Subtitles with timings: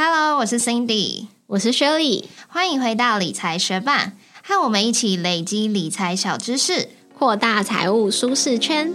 [0.00, 4.12] Hello，我是 Cindy，我是 Shirley，欢迎回到理财学霸，
[4.44, 8.94] 和我们一起累积理财小知识，扩大财务舒适圈。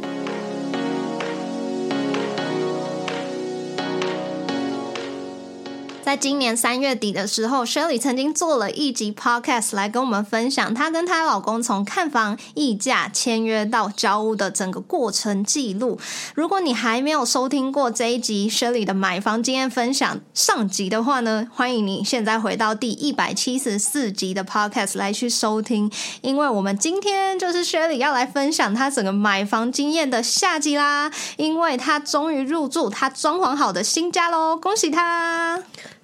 [6.03, 15.97] 在今年三月底的时候，Shirley 曾经做了一集 Podcast 来跟我们分享她跟她老公从看房、议价、签约到交屋的整个过程记录。
[16.35, 25.89] 如果你还没有收听过这一集 Shirley 的买房经验分享上集的话呢，欢迎你现在回到第一百七十四集的 Podcast 来去收听，
[26.21, 35.63] 因为我们今天就是 Shirley 要来分享她整个买房经验的下集啦，因为她终于入住她装潢好的新家喽，恭喜她！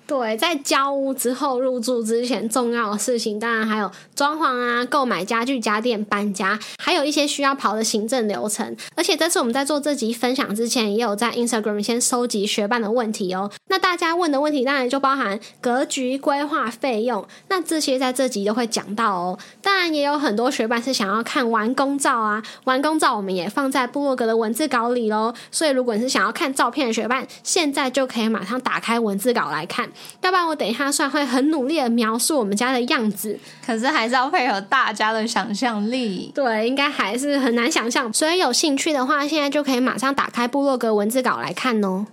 [0.09, 8.75] 对，在交屋之后入住之前，重要的事情当然还有装潢啊、购买家具家电、搬家，还有一些需要跑的行政流程。
[8.95, 13.51] 而且这次我们在做这集分享之前，也有在 Instagram 先收集学伴的问题哦。
[13.67, 19.37] 那大家问的问题当然就包含格局、规划、费用，那这些在这集都会讲到哦。
[19.61, 25.35] 当然也有很多学伴是想要看完工照啊，完工照我们也放在部落格的文字稿里喽。
[25.51, 29.87] 所以如果你是想要看照片的学伴，现在就可以马上打开文字稿来看。
[30.21, 36.31] 要不然我等一下算会很努力的描述我们家的样子，可是还是要配合大家的想象力。
[36.35, 38.11] 对，应该还是很难想象。
[38.13, 42.07] 所以有兴趣的话，现在就可以马上打开部落格文字稿来看哦。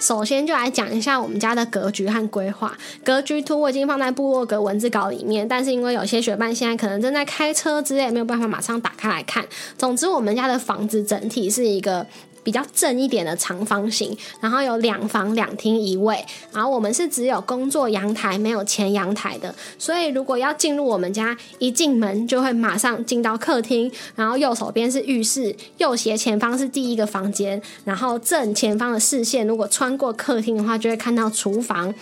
[0.00, 2.76] 首先就来讲一下我们家的格局和规划。
[3.02, 9.46] 格局图我已经放在部落格文字稿里面，但是因为有些学伴现在可能正在开车之类，没有办法马上打开来看。
[9.78, 12.06] 总之，我们家的房子整体是一个。
[12.44, 31.92] 比较正一点的长方形，然后有两房两厅一卫，然后我们是只有工作阳台，没有前阳台的，所以如果要进入我们家，一进门就会马上进到客厅，然后右手边是浴室，右斜前方是第一个房间，然后正前方的视线如果穿过客厅的话，就会看到厨房，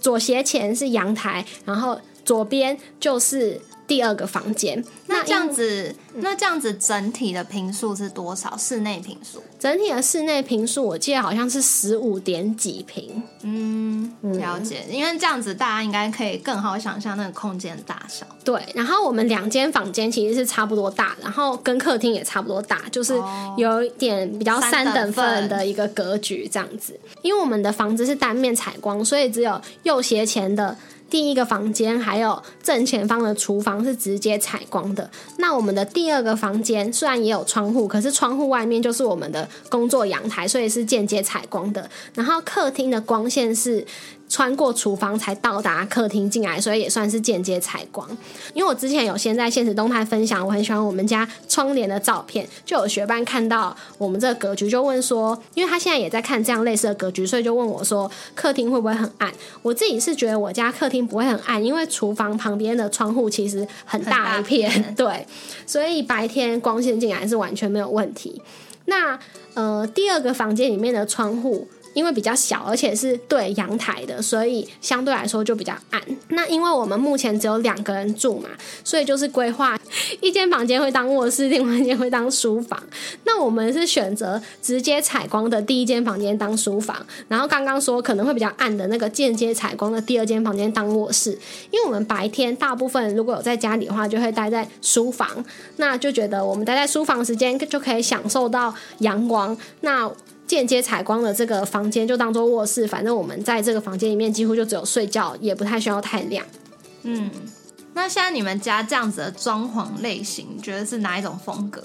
[0.00, 3.60] 左斜前是阳台，然后左边就是。
[3.86, 4.82] 第二个房间，
[5.14, 8.56] 那这样子，那这样子整体的平数是多少？
[8.56, 13.22] 室内平数，整体的室内平数，我记得好像是十五点几平。
[13.42, 14.84] 嗯，了解。
[14.90, 18.26] 因为这样子，大家应该可以更好想象那个空间大小。
[18.42, 23.14] 对，然后我们两间房间其实是差不多大，然后跟客厅也差不多大，就是
[23.56, 26.98] 有一点比较三等份的一个格局这样子。
[27.22, 30.76] 因为我们的房子是单面采光，所以只有右斜前的。
[31.10, 35.03] 第一个房间还有正前方的厨房是直接采光的。
[35.38, 41.88] 那我们的第二个房间虽然也有窗户，可是窗户外面就是我们的工作阳台，所以是间接采光的。
[42.14, 43.86] 然后客厅的光线是。
[44.28, 48.08] 穿过厨房才到达客厅进来，所以也算是间接采光。
[48.52, 59.32] 因为我之前有先在现实动态分享，我很喜欢我们家窗帘的照片，就有学伴看到我们这个格局，就问说，因为他现在也在看这样类似的格局，所以就问我说，客厅会不会很暗？
[59.62, 65.26] 我自己是觉得我家客厅不会很暗，因为厨房旁边的窗户其实很大一片， 对，
[65.66, 68.42] 所以白天光线进来是完全没有问题。
[68.86, 69.18] 那
[69.54, 71.68] 呃，第二个房间里面的窗户。
[71.94, 76.02] 因为比较小，而且是对阳台的，所以相对来说就比较暗。
[76.28, 78.50] 那因为我们目前只有两个人住嘛，
[78.84, 79.78] 所以就是规划
[80.20, 82.82] 一间房间会当卧室，另外一间会当书房。
[83.24, 86.96] 那我们是选择直接采光的第一间房间当书房，
[87.28, 91.30] 然后刚刚说可能会比较暗的那个间接采光的第二间房间当卧室。
[91.70, 95.28] 因为我们白天大部分如果有在家里的话，就会待在书房，
[95.76, 99.56] 那就觉得我们待在书房时间就可以享受到阳光。
[99.80, 100.10] 那
[100.46, 106.44] 间接采光的这个房间就当做卧室，反正我们在这个房间里面几乎就只有睡觉，也不太需要太亮。
[107.02, 107.30] 嗯，
[107.94, 111.82] 那像你们家这样子的装潢类型，你觉得是哪一种风格？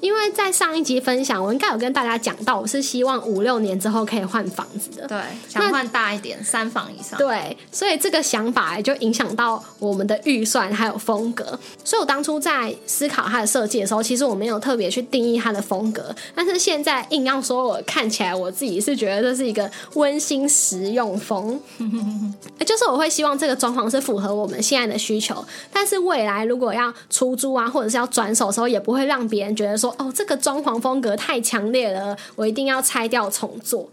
[0.00, 5.06] 因为在上一集分享，我应该有跟大家讲到，我是希望五六年之后可以换房子的。
[5.08, 7.18] 对，想换大一点，三房以上。
[7.18, 11.58] 对，所以这个想法就影响到我们的预算还有风格。
[11.82, 16.14] 所以我当初在思考它的设计的时候，其实我没有特别去定义它的风格。
[16.34, 21.60] 但是现在硬要说，我看起来我自己是觉得这是一个温馨实用风，
[22.64, 25.44] 就是我会希望这个装潢是符合我们现在的需求。
[25.72, 29.87] 但是未来如果要出租啊，或者是要转手的时候，也不会让别人觉得说。
[29.98, 33.88] 哦，这个装潢风格太强烈了，我一定要拆掉重做。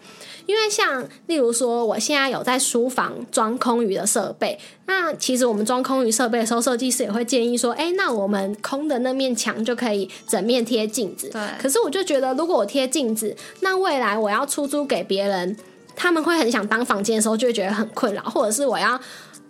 [0.45, 11.29] 因为像例如说，我现在有在书房装空余的设备，那其实我们装空余设备的时候，设计师也会建议说，哎，那我们空的那面墙就可以整面贴镜子。
[11.29, 11.41] 对。
[11.59, 15.57] 可是我就觉得，如果我贴镜子，那未来我要出租给别人，
[15.95, 18.99] 他们会很想当房间的时候，就会觉得很困扰，或者是我要。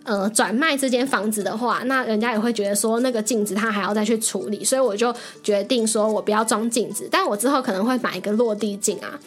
[0.06, 9.18] 呃，转卖这间房子的话，那人家也会觉得说那个镜子他还要再去处理，所以我就决定说我不要装镜子，但我之后可能会买一个落地镜啊。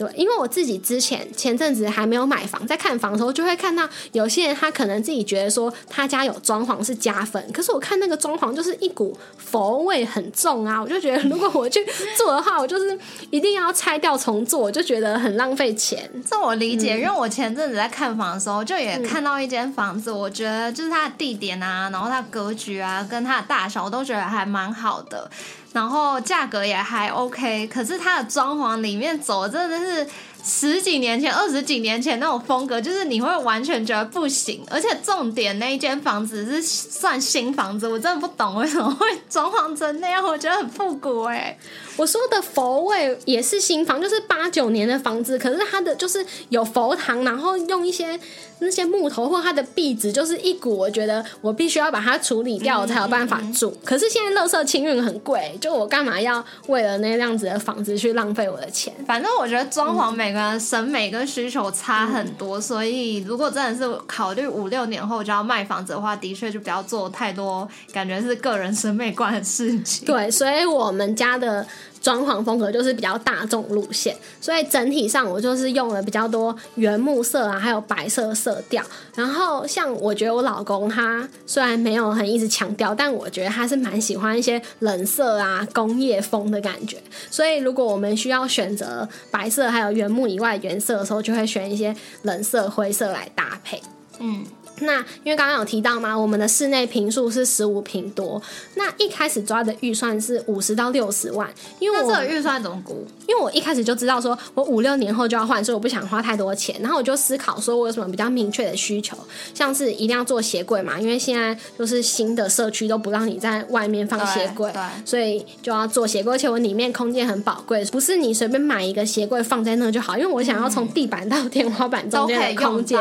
[0.00, 11.84] 对，因为我自己之前前阵子还没有买房，在看房的时候就会看到有些人他可能自己觉得说他家有装潢是加分，可是我看那个装潢就是一股佛味很重啊， 我就觉得如果我去
[12.16, 12.98] 做的话，我就是
[13.28, 16.10] 一定要拆掉重做，我就觉得很浪费钱。
[16.26, 25.30] 这我理解，因为我前阵子在看房的时候，就也看到一间房子，我觉得就是它的地点啊，然后它格局啊，跟它的大小，我都觉得还蛮好的。
[25.72, 30.06] 然后价格也还 OK，可是它的装潢里面走真的是
[30.42, 34.64] 十几年前、二十几年前那种风格，就是你会完全觉得不行。
[34.68, 41.56] 而且重点那一间房子是算新房子，我真的不懂为什么会装潢成那样，我觉得很复古哎。
[41.96, 48.18] 我说的佛位也是新房，就是八九年的房子，可是它的就是有佛堂，然后用一些。
[48.62, 53.74] 那些木头或它的壁纸，就是一股我觉得我必须要把它处理掉，我才有办法住。
[53.82, 58.92] 可是现在垃圾清运很贵，就我干嘛要为了那样子的房子去浪费我的钱？
[59.06, 70.04] 反正我觉得装潢每个人审美跟需求差很多，所以如果真的是考虑五六年后就要卖房子的话，的确就不要做太多感觉是个人审美观的事情。
[70.04, 71.66] 对，所以我们家的。
[72.00, 78.82] 装潢风格就是比较大众路线，所以整体上我就是用了比较多原木色啊，还有白色色调。
[79.14, 86.96] 然后像我觉得我老公他虽然没有很一直强调，但我觉得他是蛮喜欢一些冷色啊、工业风的感觉。
[87.30, 93.82] 所以如果我们需要选择白色还有原木以外的原色的时候，就会选一些冷色、灰色来搭配。
[94.18, 94.44] 嗯。
[94.80, 98.40] 那因为刚刚有提到嘛，我们的室内平数是十五平多。
[98.74, 101.48] 那一开始抓的预算是五十到六十万，
[101.78, 103.06] 因为我这个预算怎么估？
[103.26, 106.76] 因为我一开始就知道说我五六年后就要换，所以我不想花太多钱。
[106.80, 109.16] 然后我就思考说我有什么比较明确的需求，
[109.54, 114.72] 像是一定要做鞋柜嘛，因为现在就是新的社区都不让你在外面放鞋柜，
[115.04, 116.32] 所以就要做鞋柜。
[116.32, 122.98] 而且我里面空间很宝贵，不是你随便买一个鞋柜放在那就好，因为我想要从地板到天花板中间的空间，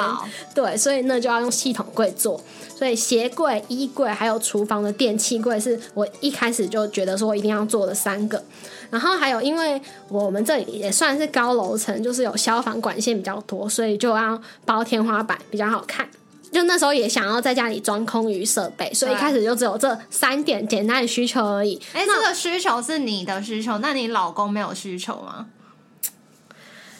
[0.53, 2.41] 对，所以那就要用系统柜做。
[2.75, 8.43] 所以鞋柜、衣柜还有厨房的电器柜是我一开始就觉得说一定要做的三个。
[8.89, 16.09] 然后还有，因为我们这里也算是高楼层，就是有消防管线比较多，所以就要包天花板比较好看。
[16.51, 21.79] 就那时候也想要在家里装空余设备，所以一开始就只有这三点简单的需求而已。
[21.93, 25.47] 哎，这个需求是你的需求，那你老公没有需求吗？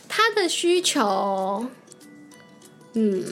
[0.08, 1.66] 他的需求，
[2.94, 3.24] 嗯。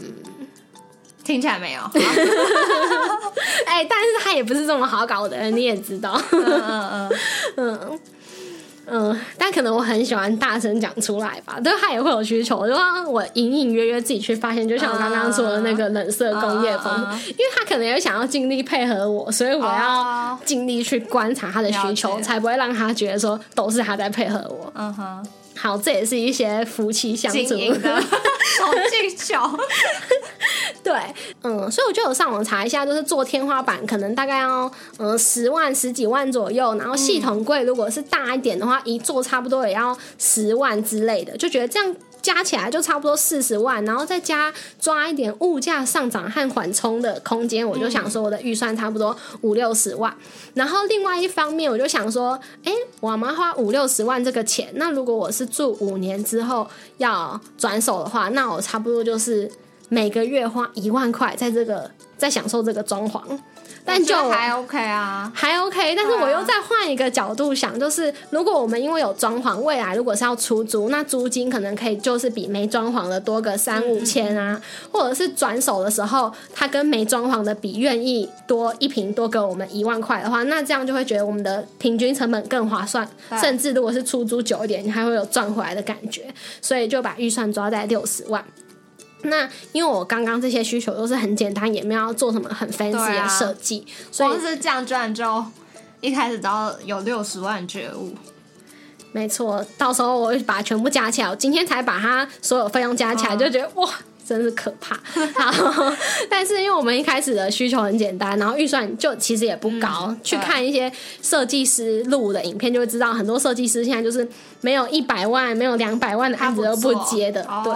[1.28, 1.82] 听起来没有，
[3.68, 7.10] 哎，但是他也不是这么好搞的人，你也知道，嗯
[7.58, 8.00] 嗯嗯。
[8.90, 16.94] 嗯 但可能我很喜欢大声讲出来吧，对他也会有需求，就让我隐隐约约自己去发现，就像我刚刚说的那个冷色工业风，
[17.28, 24.72] 因为他可能也想要尽力配合我，所以我要尽力去观察他的需求，才不会让他觉得说都是他在配合我。
[24.74, 25.28] 嗯哼，
[25.58, 27.96] 好，这也是一些夫妻相处的
[28.60, 29.58] 好技巧。
[30.84, 30.94] 对，
[31.44, 41.96] 嗯，所以我就有上网查一下，就是做天花板可能大概要嗯十万十几万左右，然后系统柜如果是大一点的话，一做差不多也要十万之类的，就觉得这样
[42.28, 50.14] 加起来就差不多四十万，然后再加抓一点物价上涨和缓冲的空间，我就想说我的预算差不多五六十万。
[50.54, 59.50] 然后另外一方面，我就想说，哎，我们花五六十万这个钱，那如果我是住五年之后要转手的话，那我差不多就是。
[59.90, 63.22] 每个月花一万块在这个在享受这个装潢，
[63.88, 65.96] 但就还 OK 啊，还 OK。
[65.96, 83.08] 但是我又再换一个角度想，就是如果我们因为有装潢，未来如果是要出租，那租金可能可以就是比没装潢的多个三五千啊，或者是转手的时候，他跟没装潢的比愿意多一平多给我们一万块的话，那这样就会觉得我们的平均成本更划算，
[83.40, 86.26] 甚至如果是出租久一点，你还会有赚回来的感觉，
[86.62, 88.44] 所以就把预算抓在六十万。
[89.28, 95.46] 那因为我刚刚这些需求都是很简单，也没有要做什么很 fancy 的设计，所以是这样赚就
[96.02, 98.16] 一开始都要有六十万觉悟。
[99.12, 103.90] 没错，到时候我把它全部加起来，我今天才把它所有费用加起来，就觉得哇。
[104.28, 105.00] 真是可怕，
[106.30, 110.92] 但是因为我们一开始的需求很简单，然后预算就其实也不高，去看一些
[111.22, 114.28] 设计师录的影片就会知道，很多设计师现在就是
[114.60, 117.74] 没有一百万、没有两百万的案子都不接的，对，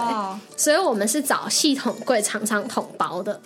[0.54, 3.40] 所以我们是找系统柜厂商统包的。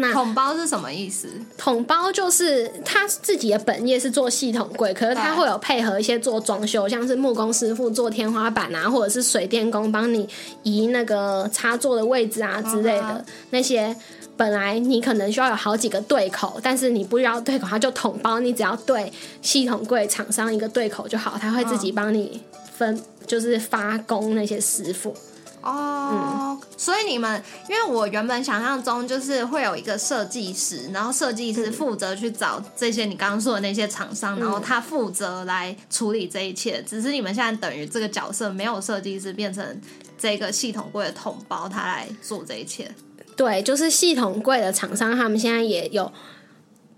[0.00, 1.28] 那统包是什么意思？
[1.56, 10.28] 统包就是他自己的本业是做系统柜，可是他会有配合一些做装修，像是木工师傅做天花板啊，或者是水电工帮你
[10.62, 13.94] 移那个插座的位置啊之类的那些。
[14.36, 22.40] 本来你可能需要有好几个对口，但是你不需要对口，他就统包，你只要对系统柜厂商一个对口就好，他会自己帮你
[22.72, 22.98] 分。
[23.26, 25.14] 就是发工那些师傅。
[25.62, 36.82] 哦，所以你们，因为我原本想象中就是会有一个设计师，然后设计师负责去找这些你刚刚说的那些厂商，然后他负责来处理这一切。
[36.82, 39.80] 只是你们现在等于这个角色没有设计师，变成
[40.16, 42.90] 这个系统柜的统包，他来做这一切。
[43.36, 46.10] 对，就是系统柜的厂商，他们现在也有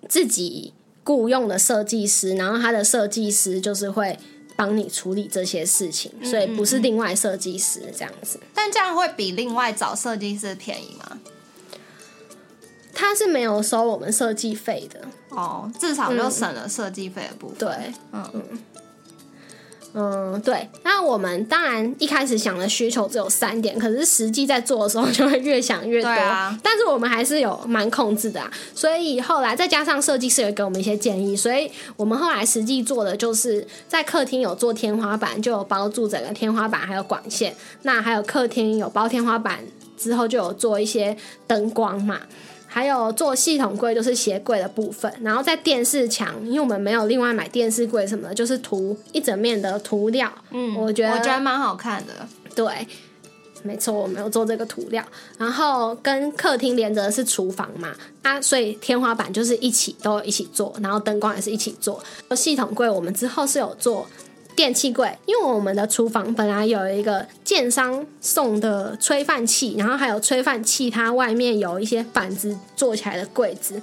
[0.09, 4.19] 自己雇佣的设计师，然后他的设计师就是会。
[4.57, 8.39] 帮你处理这些事情，所以不是另外设计师这样子。
[8.55, 11.19] 但这样会比另外找设计师便宜吗？
[12.95, 17.59] 他是没有收我们设计费的哦，至少就省了设计费的部分。
[17.59, 18.59] 对，嗯嗯。
[19.95, 20.69] 嗯，对。
[20.85, 26.09] 那我们当然一开始想的需求只有三点，可是实际在做的时候 就会越想越多。
[26.09, 26.59] 啊。
[26.63, 28.51] 但是我们还是有蛮控制的啊。
[28.75, 37.55] 所以后来再加上设计师也给我们一些建议，所以我们后来实际做的就是在客厅有做天花板，就有包住整个天花板还有管线。
[37.83, 39.61] 那还有客厅有包天花板
[39.99, 42.21] 之后，就有做一些灯光嘛。
[42.73, 50.33] 还有做系统柜，就是鞋柜的部分，然后在电视墙，因为我们没有另外买电视柜什么的，就是涂一整面的涂料。
[50.51, 52.27] 嗯，我觉得我觉得蛮好看的。
[52.55, 52.87] 对，
[53.63, 55.05] 没错，我没有做这个涂料。
[55.37, 62.03] 然后跟客厅连着的是厨房嘛，啊，所以天花板就是一起都一起做，然后灯光也是一起做。
[62.35, 64.07] 系统柜我们之后是有做。
[64.55, 73.81] 电器柜，因为我们的厨房本来有一个建商送的炊饭器，然后还有炊饭器，它外面有一些板子做起来的柜子，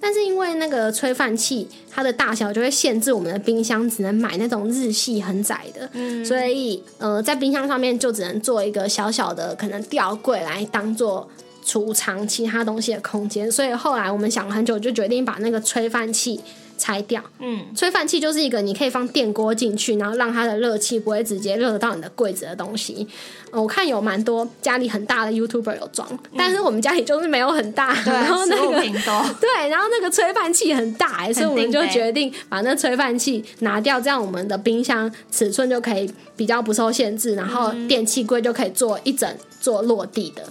[0.00, 11.28] 但是因为那个炊饭器它的大小就会限制我们的冰箱，只能买那种日系很窄的，所以呃，在冰箱上面就只能做一个小小的可能吊柜来当做
[11.64, 16.40] 储藏其他东西的空间，所以后来我们想了很久，就决定把那个炊饭器。
[16.78, 23.06] 拆掉，嗯，吹饭器就是一个你可以放电锅进去，然后让它的热气不会直接热到你的柜子的东西。
[23.52, 26.06] 我看有蛮多家里很大的 YouTuber 有装，
[26.36, 28.80] 但是我们家里就是没有很大，然后那个
[29.40, 40.42] 对，然后那个吹饭器很大，所以我们就决定把那吹饭器拿掉，这样我们的冰箱尺寸就可以比较不受限制，然后电器柜就可以做一整做落地的。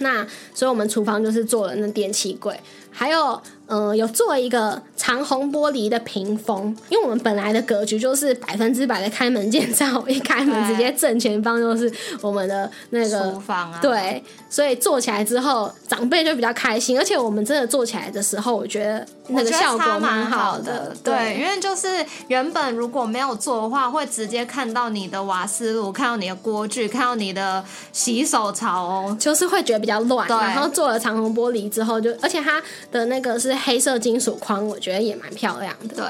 [0.00, 2.58] 那所以我们厨房就是做了那电器柜，
[2.98, 3.40] 还有。
[3.70, 13.78] 嗯，有做一个长虹玻璃的屏风，因为我们本来的格局就是百分之百的开门见灶，一开门直接正前方就是我们的那个厨房啊。
[13.82, 20.96] 对，所以做起来之后，长辈就比较开心，而且我们真的做起来的时候，我觉得那个效果蛮好的。
[21.04, 21.86] 对，因为就是
[22.28, 27.62] 原本如果没有做的话，会直接看到你的瓦斯炉，看到你的锅具，看到你的
[27.92, 30.26] 洗手槽哦，就是会觉得比较乱。
[30.26, 33.54] 然后做了长虹玻璃之后，就而且它的那个是。
[33.54, 35.94] 黑色金属框，我觉得也蛮漂亮的。
[35.94, 36.04] 对，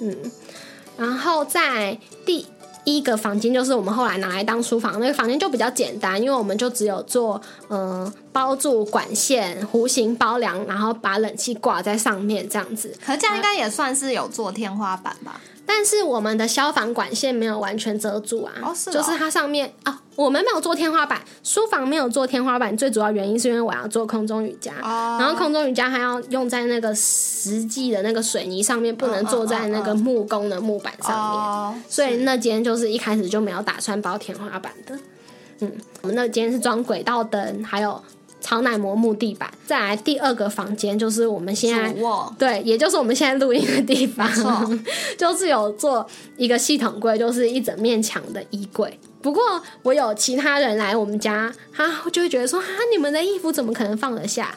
[0.00, 0.16] 嗯，
[0.96, 2.46] 然后在第
[2.84, 7.38] 一个房间，就是我们后来拿来当书房那个房间，就比较简单，因为我们就只有做
[7.68, 12.96] 嗯包住管线、弧形包梁，然后把冷气挂在上面这样子。
[13.04, 15.40] 可这样应该也算是有做天花板吧？
[15.66, 18.52] 但是我们的消防管线没有完全遮住啊，
[18.90, 34.98] 就是它上面啊，我们没有做天花板，书房没有做天花板，最主要原因是因为我要做空中瑜伽，然后空中瑜伽还要用在那个实际的那个水泥上面，不能坐在那个木工的木板上面，所以那间就是一开始就没有打算包天花板的。
[35.60, 38.02] 嗯，我们那间是装轨道灯，还有。
[38.44, 41.90] 超耐磨木地板，再来第二个房间就是我们现在
[42.38, 44.30] 对，也就是我们现在录音的地方，
[45.16, 49.00] 就是有做一个系统柜，就是一整面墙的衣柜。
[49.22, 49.42] 不过
[49.82, 54.54] 我有其他人来我们家，他就会觉得说：“哈，你们的衣服怎么可能放得下？”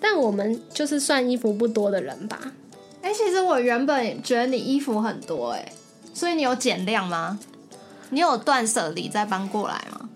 [0.00, 2.40] 但我们就是算衣服不多的人吧。
[3.02, 5.72] 哎，其实我原本觉得你衣服很多，哎，
[6.12, 7.38] 所以你有减量吗？
[8.10, 10.08] 你有断舍离再搬过来吗？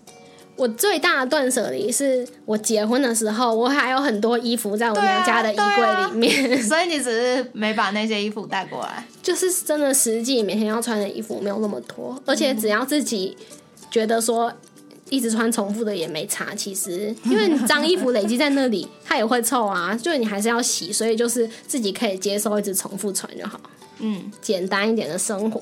[0.55, 9.03] 我最大的断舍离是我结婚的时候，我还有很多衣服在我们家的衣柜里面，所以你只是没把那些衣服带过来。
[9.21, 13.35] 就是真的实际每天要穿的衣服没有那么多，而且只要自己
[13.89, 14.51] 觉得说
[15.09, 23.59] 一直穿重复的也没差，其实因为你脏衣服累积在那里，它也会臭啊，就是你还是要洗，所以就是自己可以接受一直重复穿就好。
[23.99, 25.61] 嗯，简单一点的生活。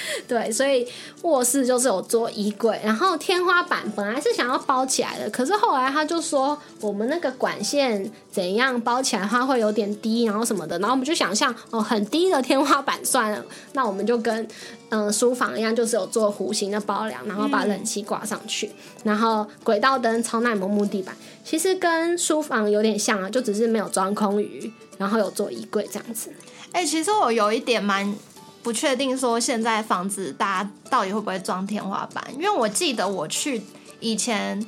[0.28, 0.86] 对，所以
[1.22, 14.46] 卧室就是有做衣柜，然后天花板本来是想要包起来的，可是后来他就说我们那个管线怎样包起来的话会有点低，然后什么的，然后我们就想象哦很低的天花板算了，那我们就跟
[14.90, 18.70] 嗯书房一样，就是有做弧形的包梁，然后把冷气挂上去，
[19.04, 26.30] 然后轨道灯、超耐磨木地板，其实跟书房有点像啊，就只是没有装空余，然后有做衣柜这样子。
[26.72, 28.14] 哎，其实我有一点蛮。
[28.62, 33.60] 不确定说现在房子大家到底会不会装天花板，因为我记得我去
[34.00, 34.60] 以前，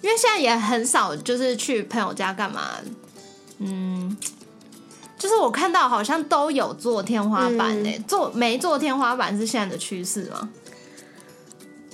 [0.00, 2.70] 因为现在也很少就是去朋友家干嘛，
[3.58, 4.16] 嗯，
[5.18, 10.48] 就是我看到好像都有做天花板呢、做没做天花板是现在的趋势吗？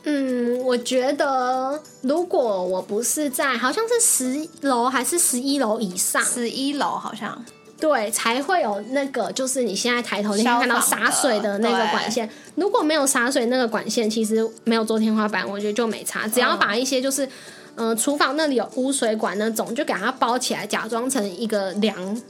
[0.04, 7.44] 嗯，我觉得如果我不是在好像是十楼还是十一楼以上，十一楼好像
[7.80, 12.28] 对，才会有那个，就是你现在抬头你可以看到洒水的那个管线。
[12.56, 16.26] 如果没有洒水那个管线，其实没有做天花板，我觉得就没差。
[16.26, 17.28] 只要把一些就是，
[17.76, 22.20] 嗯、厨房那里有污水管那种，就给它包起来，假装成一个梁。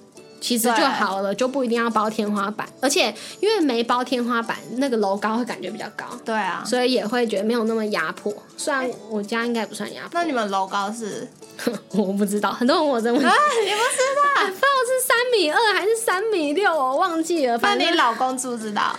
[0.40, 6.62] 其实就好了，就不一定要包天花板，而且因为没包天花板，那个楼高会感觉比较高，对啊。
[6.64, 8.33] 所以也会觉得没有那么压迫。
[8.57, 11.26] 虽然我家应该不算压迫，那你们楼高是？
[11.93, 13.35] 我不知道，很多人问我这个问题，啊，
[13.65, 14.47] 你不知道？
[14.47, 17.53] 不知道是三米二还是三米六，我忘记了。
[17.55, 18.95] 那反正你老公知不知道？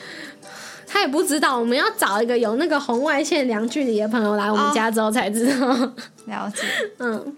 [0.87, 5.67] 他也不知道，我们要找一个有那个红外线量距离的朋友来我们家之后才知道。
[6.25, 6.63] 了解。
[6.97, 7.35] 嗯，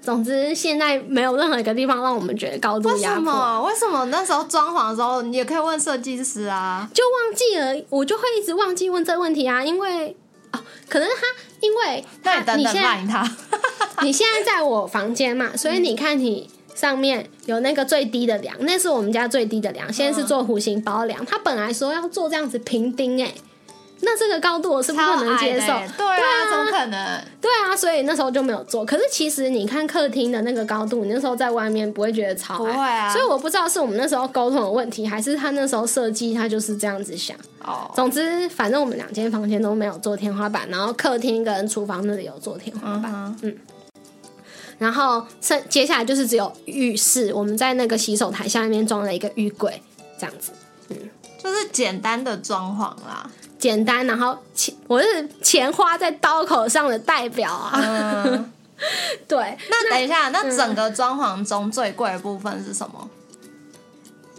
[0.00, 3.62] 总之现在没有任何一个地方让我们觉得高度为什，么？
[3.64, 6.88] 为什么那时候装潢的时候，你也可以问设计师啊？
[6.94, 10.23] 就忘记了，我就会一直忘记问这个问题啊，因为哦，
[10.88, 11.22] 可能他
[11.60, 13.36] 因为他那你现在他。
[14.02, 21.24] 你现在在我房间嘛，所以你看你上面有那个最低的梁，那是我们家最低的梁，现在是做弧形包梁。
[21.24, 23.34] 他本来说要做这样子平钉、欸，
[24.04, 25.66] 那这个高度我是不可能接受。
[25.66, 27.24] 对啊，怎么可能？
[27.40, 28.84] 对啊，所以那时候就没有做。
[28.84, 37.36] 可是其实你看客厅的那个高度，你那时候在外面不会觉得超矮，不会啊所以我不知道是我们那时候沟通的问题，还是他那时候设计他就是这样子想。
[37.64, 43.10] 哦，总之，反正我们两间房间都没有做天花板，然后客厅跟厨房那里有做天花板。
[43.12, 43.56] 嗯哼，
[44.78, 49.80] 然后剩接下来就是只有浴室，我们在那个洗手台下面装了一个浴柜，
[50.18, 50.52] 这样子
[50.90, 50.96] 嗯
[51.42, 53.30] 就是简单的装潢啦。
[53.64, 54.06] 简单。
[54.06, 58.52] 然后钱我是钱花在刀口上的代表啊，嗯，
[59.26, 59.38] 对。
[59.70, 63.08] 那等一下，那整个装潢中最贵的部分是什么？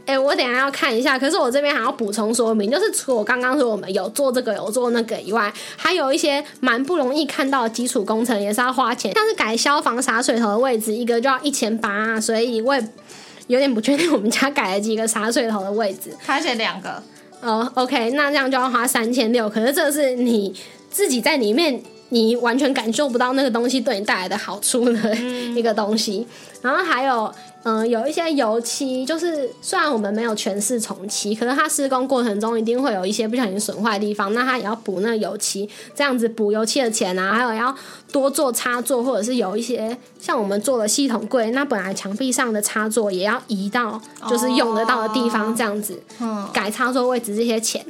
[0.06, 12.88] 哎、我等下要看一下，可是我这边还要补充说明，就是除我刚刚说我们有做这个有做那个以外，还有一些蛮不容易看到的基础工程也是要花钱，像是改消防洒水头的位置，一个就要一千八，啊所以我也
[13.47, 16.15] 有点不确定我们家改了几个洒水头的位置。
[16.23, 17.02] 他写两个，
[17.41, 20.54] 哦，OK，那这样就要花三千六，可是这是你
[20.89, 25.15] 自己在里面，你完全感受不到那个东西对你带来的好处的
[25.56, 26.26] 一个东西。
[26.62, 27.32] 然后还有，
[27.65, 37.75] 嗯、有一些油漆，就是虽然我们没有全市重漆，可是它施工过程中一定会有一些不小心损坏的地方，那它也要补那个油漆，这样子补油漆的钱啊，还有要
[38.12, 43.99] 多做插座，或者是有一些像我们做了系统柜，那本来墙壁上的插座也要移到
[44.30, 45.99] 就是用得到的地方，哦这样子。
[46.19, 47.84] 嗯，改插座位置这些钱，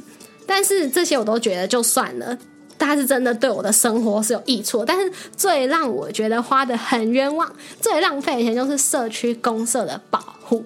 [0.46, 2.38] 但是这些我都觉得就算了。
[2.78, 10.64] 它是真的对我的生活是有益处，但是最让我觉得花的很冤枉、最浪费的钱就是社区公社的保护。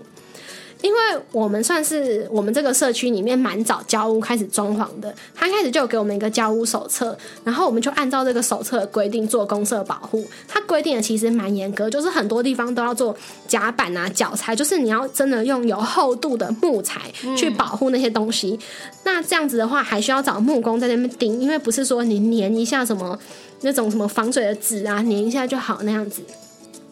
[0.83, 0.99] 因为
[1.33, 10.27] 我们算是我们这个社区里面蛮早交屋开始装潢的，他一开始就有给我们一个交屋手册，然后我们就按照这个手册的规定做公社保护。
[10.49, 13.15] 它规定的其实蛮严格，就是很多地方都要做
[13.47, 18.59] 甲板啊、脚材，就是你要真的用有厚度的木材去保护那些东西。
[19.05, 23.19] 那这样子的话，还需要找木工在那边钉，因为不是说你粘一下什么
[23.61, 26.23] 那种什么防水的纸啊，粘一下就好那样子。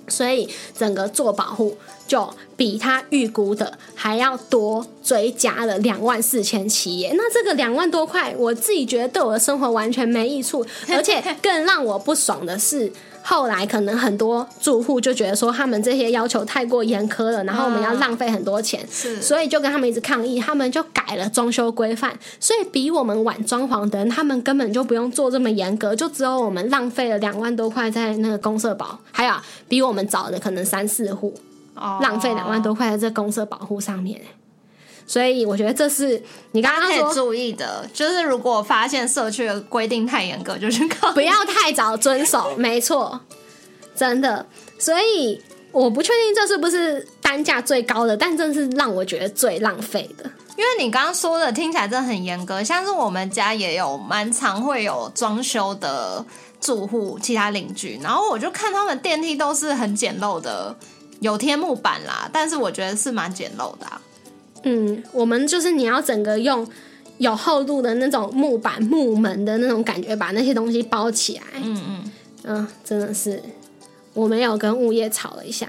[0.08, 7.14] 所以整个做保护就比他预估的还要多追加了两万四千七耶。
[7.14, 12.92] 那这个两万多块，我自己觉得对我的生活完全没益处， 而且更让我不爽的是。
[13.20, 29.34] 后来可能很多住户就觉得说他们这些要求太过严苛了，然后我们要浪费很多钱，是所以就跟他们一直抗议，他们就改了装修规范，所以比我们晚装潢的人，他们根本就不用做这么严格，就只有我们浪费了两万多块在那个公社保，还有
[29.68, 31.40] 比我们早的可能三四户哦
[32.00, 34.20] 浪费两万多块在这公社保护上面，
[35.06, 41.12] 所以我觉得这是你刚刚可以注意的，就是如果发现社区的规定太严格，就去告。
[41.12, 43.20] 不要太早遵守， 没错，
[43.94, 44.46] 真的。
[44.78, 45.40] 所以
[45.72, 50.30] 我不确定这是不是单价最高的，但这是让我觉得最浪费的。
[50.56, 56.24] 因为你刚刚说的听起来真的很严格，像是我们家也有蛮常会有装修的
[56.60, 60.74] 住户，其他邻居，然后我就看他们电梯都是很简陋的，
[61.20, 64.00] 有贴木板啦，但是我觉得是蛮简陋的、啊。
[64.64, 66.66] 嗯，我们就是你要整个用
[67.18, 71.42] 有厚度的那种木板、木门的那种感觉，把那些东西包起来。
[71.62, 72.12] 嗯嗯，
[72.44, 73.42] 嗯，真的是，
[74.14, 75.68] 我们有跟物业吵了一下，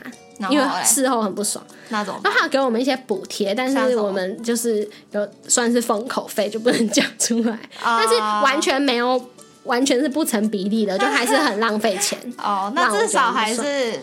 [0.49, 1.63] 因为事后很不爽。
[1.89, 7.57] 那种，那他给我们一些补贴，但是我们就是有算是封口费，就不能讲出来。
[7.83, 9.19] 但是完全没有，
[9.63, 12.17] 完全是不成比例的，就还是很浪费钱。
[12.37, 13.99] 哦，那至少还是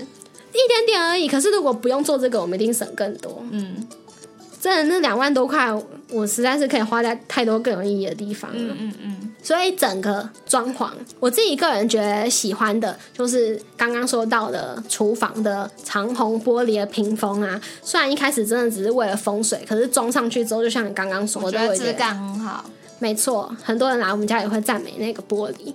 [0.57, 1.29] 一点点而已。
[1.29, 3.43] 可是如果不用做这个，我们一定省更多。
[3.51, 3.87] 嗯。
[4.59, 5.71] 真的那两万多块，
[6.11, 8.57] 我实在是可以花在太多更有意义的地方了。
[8.59, 9.35] 嗯嗯嗯。
[9.41, 10.91] 所以整个装潢，
[11.21, 17.61] 我自己个人觉得喜欢的，就是刚刚说到的厨房的长虹玻璃的屏风啊。
[17.81, 22.65] 虽然一开始真的只是为了风水，可是装上去之后，就像你刚刚说，我觉得质感很好。
[22.99, 25.73] 没错，很多人来我们家也会赞美那个玻璃。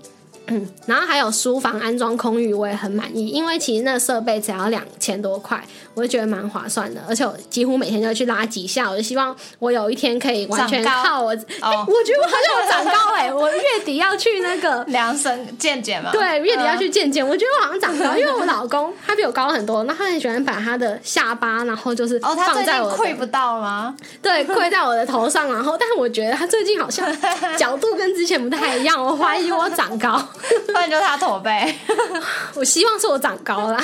[0.48, 7.02] 嗯， 然后还有书房安装空域，我也很满意，因为其实那设备只要两千多块，我就觉得蛮划算的。
[7.08, 11.32] 而且我几乎每天就会去拉几下，我就希望我有一天可以完全靠我。
[11.32, 13.34] 哦， 我觉得我好像有长高哎！
[13.34, 16.12] 我月底要去那个量身健检嘛。
[16.12, 23.96] 对，月底要去健检，我觉得我好像长高，因为我老公他比我高很多，那他很喜欢把他的下巴，然后就是哦，他最近跪不到吗？
[24.22, 27.08] 对，跪在我的头上，然后但是我觉得他最近好像
[27.58, 30.22] 角度跟之前不太一样，我怀疑我长高，
[30.68, 31.18] 不然就他。
[31.22, 31.76] 驼背，
[32.56, 33.80] 我希望是我长高啦。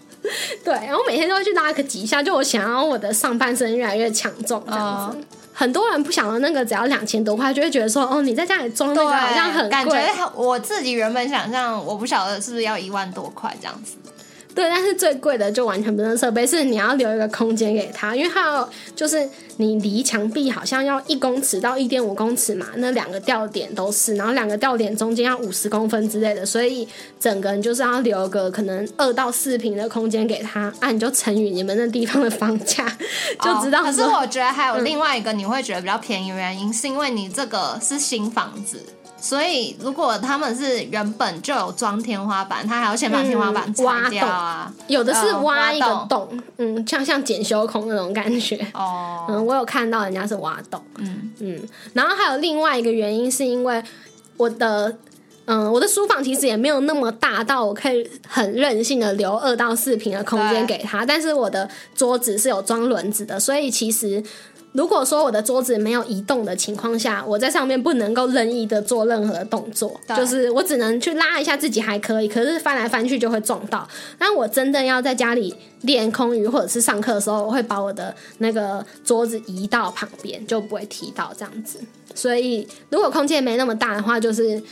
[0.62, 5.18] 对，然后每天都会去拉个几下，就我想要我的上半身越来越强壮这样子。
[5.54, 10.06] 很多人不想要那个，只要两千多块，就会觉得说，哦，你在家里装那个好像很贵。
[10.34, 13.94] 我自己原本想象，我不晓得是不是要一万多块这样子。
[14.54, 26.86] 对，但是最贵的就完全不是设备，是你要留一个空间给他，因为他有就是你离墙壁好像要一公尺到一点五公尺嘛，那两个吊点都是，然后两个吊点中间要五十公分之类的，所以
[27.18, 32.84] 整个人就是要留个可能二到四平的空间给他，啊，你就乘以你们那地方的房价，
[33.40, 33.82] 就知道。
[33.82, 38.78] 可是我觉得还有另外一个你会觉得比较便宜原因，是因为你这个是新房子。
[39.22, 44.70] 所以，如果他们是原本就有装天花板，他还要先把天花板拆掉啊。
[44.88, 48.56] 有的是挖一个洞，嗯，像像检修孔那种感觉。
[48.74, 51.62] 哦，嗯，我有看到人家是挖洞，嗯嗯。
[51.92, 53.80] 然后还有另外一个原因，是因为
[54.36, 54.92] 我的，
[55.44, 64.20] 嗯，我的书房其实也没有那么大到我可以很任性的留二到四平的空间给他，但是我的桌子是有装轮子的，所以其实。
[64.72, 73.86] 如果说我的桌子没有移动的情况下，我在上面不能够任意的做任何动作，就是我只能去拉一下自己还可以，可是翻来翻去就会撞到。
[74.18, 81.78] 那我真的要在家里练空余或者是上课的时候，我会把我的那个桌子移到旁边，就不会踢到这样子。
[82.14, 84.62] 所以如果空间没那么大的话，就是。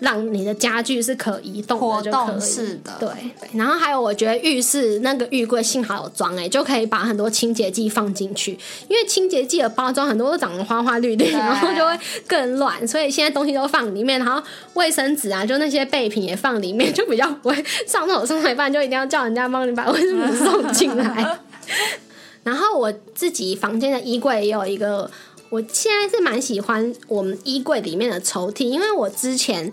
[0.00, 3.08] 让你的家具是可移动的就可以，对。
[3.54, 8.58] 然后还有，我觉得浴室那个浴柜幸好有装哎，就可以把很多清洁剂放进去。
[8.88, 12.86] 因为清洁剂的包装很多都长得花花绿绿，然后就会更乱。
[12.88, 14.42] 所以现在东西都放里面，然后
[14.74, 21.38] 卫生纸啊，就那些备品也放里面，就比较不会上厕所上一半就一定要叫人家帮你把卫生纸送进来。
[22.42, 25.10] 然后我自己房间的衣柜也有一个。
[25.50, 29.72] 我现在是蛮喜欢我们衣柜里面的抽屉，因为我之前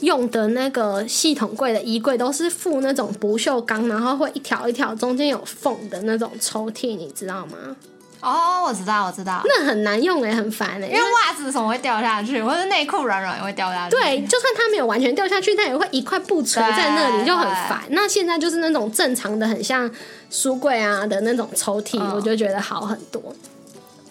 [0.00, 7.76] 用的那个系统柜的衣柜都是附那种不锈钢，然后会一条一条中间有缝的那种抽屉，你知道吗？
[8.22, 13.96] 哦，我知道，我知道，那很难用也，很烦诶，因为袜子什么会掉下去，或者内裤软软也会掉下去。
[13.96, 17.82] 对，就算它没有完全掉下去，它也会一块布垂在那里，就很烦。
[17.90, 19.90] 那现在就是那种正常的，很像
[20.30, 23.20] 书柜啊的那种抽屉，我就觉得好很多。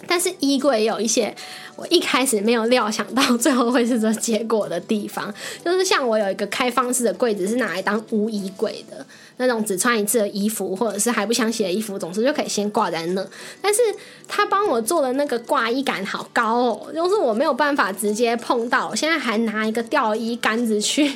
[0.08, 1.34] 但是衣柜有一些
[1.76, 5.34] 我一开始没有料想到最后会是这结果的地方，
[5.64, 9.06] 就是像我有一个开放式的柜子是拿来当无衣柜的
[9.38, 13.26] 那种，只穿一次的衣服或者是还不想洗的衣服，总之就可以先挂在那。
[13.62, 13.82] 但是
[14.28, 21.12] 他帮我做的那个挂衣杆好高哦，就是我没有办法直接碰到，现在还拿一个吊衣杆子去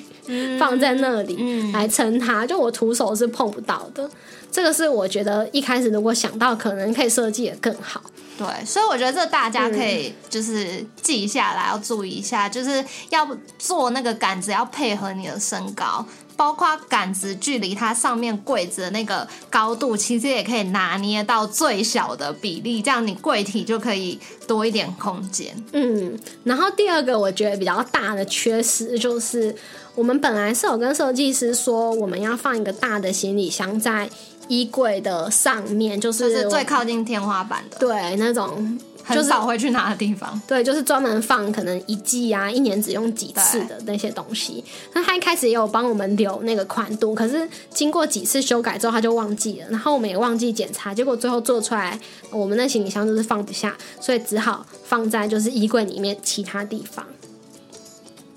[0.58, 4.10] 放在那里来撑它，就我徒手是碰不到的。
[4.52, 8.02] 这个是我觉得一开始如果想到，可能可以设计的更好。
[8.38, 13.26] 对，所以我觉得这大家可以就是记下来，要注意一下，就是要
[13.58, 25.56] 做那个杆子要配合你的身高，包括杆子距离它上面柜子的那个高度，其实也可以拿捏到最小的比例，这样你柜体就可以多一点空间。
[25.71, 29.56] 嗯，然后第二个我觉得比较大的缺失就是，
[29.95, 34.10] 我们本来是有跟设计师说，我们要放一个大的行李箱在。
[34.47, 40.41] 衣柜的上面就是最靠近天花板的，对，那种很少会去拿的地方。
[40.47, 44.63] 对，就是专门放可能一季啊，一年只用几次的那些东西。
[44.93, 49.67] 那他一开始也有帮我们留那个宽度，可是经过几次修改之后，他就忘记了。
[49.69, 51.99] 然后我们也忘记检查，结果最后做出来，
[52.31, 57.05] 我们那行李箱就是放不下，所以只好放在就是衣柜里面其他地方。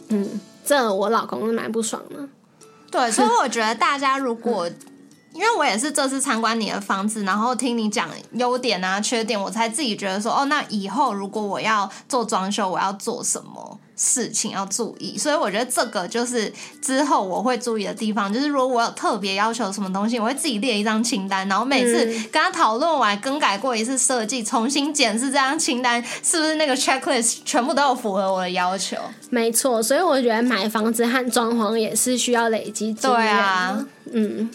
[0.09, 2.29] 嗯，这我老公是蛮不爽的。
[2.91, 4.69] 对，所以我觉得大家如果
[5.33, 15.17] 因为我也是这次参观你的房子，然后听你讲优点啊、缺点，我才自己觉得说，哦，那以后如果我要做装修，我要做什么事情要注意。
[15.17, 28.97] 所以我觉得这个就是之后我会注意的地方，就是如果我有特别要求什么东西，我会自己列一张清单，然后每次跟他讨论完、更改过一次设计，重新检视这张清单是不是那个 checklist 全部都有符合我的要求。
[29.31, 34.51] 没错，所以我觉得买房子和装潢也是需要累积经验对啊，嗯。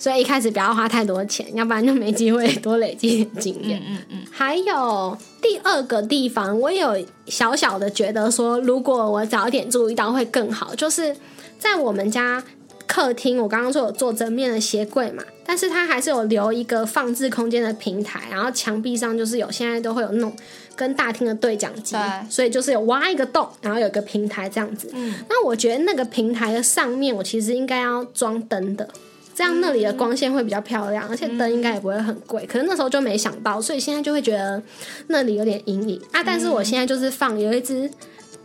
[0.00, 3.78] 所以一开始不要花太多钱，要不然就没机会多累积点经验。
[3.86, 4.18] 嗯嗯嗯。
[4.32, 10.74] 还有第二个地方，我有小小的觉得说，如果我早一点注意到会更好。
[10.74, 11.14] 就是
[11.58, 12.42] 在我们家
[12.86, 20.34] 客厅，我刚刚说有做正面的鞋柜嘛，但是它还是有留一个放置空间的平台，然后墙壁上就是有现在都会有那种
[20.74, 21.94] 跟大厅的对讲机，
[22.30, 24.88] 所以就是有挖一个洞，然后有一个平台这样子。
[24.94, 25.14] 嗯。
[25.28, 28.88] 那我觉得那个平台的上面，我其实应该要装灯的。
[29.40, 32.44] 这样那里的光线会比较漂亮，而且灯应该也不会很贵。
[32.44, 34.62] 可是那时候就没想到，所以现在就会觉得
[35.06, 36.22] 那里有点阴影啊。
[36.22, 37.90] 但是我现在就是放有一只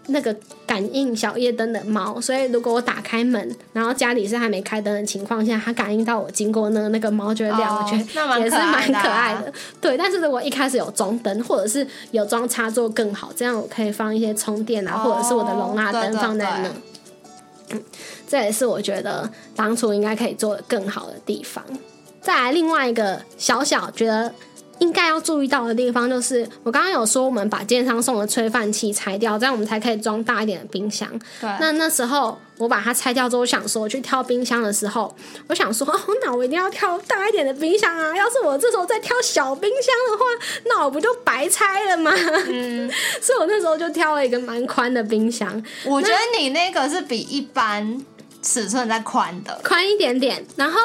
[0.05, 0.34] 那个
[0.65, 9.51] 感应小夜灯的猫，所以如果我打开门，然后家里是还没开灯的情况下，它感应到我经过那那个猫就会亮，我觉得也是蛮可爱的。
[9.81, 16.71] 对，但是如果一开始有装灯，或者是有装插座更好，这样我可以放一些充电啊，或者是我的容纳灯放在那。
[18.27, 21.63] 这也是我觉得当初应该可以做的更好的地方。
[22.21, 24.33] 再来另外一个小小觉得
[24.79, 31.07] 应该要注意到的地方，就是我刚刚有说我们把建商送的吹饭器拆掉，这样我们才可以装大一点的冰箱。
[31.39, 31.49] 对。
[31.59, 35.15] 那那时候我把它拆掉之后，想说去挑冰箱的时候，
[35.47, 38.15] 我想说，哦，那我一定要挑大一点的冰箱啊！
[38.15, 40.25] 要是我这时候再挑小冰箱的话，
[40.65, 42.11] 那我不就白拆了吗？
[42.47, 42.91] 嗯。
[43.21, 45.63] 所以我那时候就挑了一个蛮宽的冰箱。
[45.85, 48.05] 我觉得你那个是比一般。
[48.41, 50.45] 尺寸再宽的，宽一点点。
[50.55, 50.79] 然后，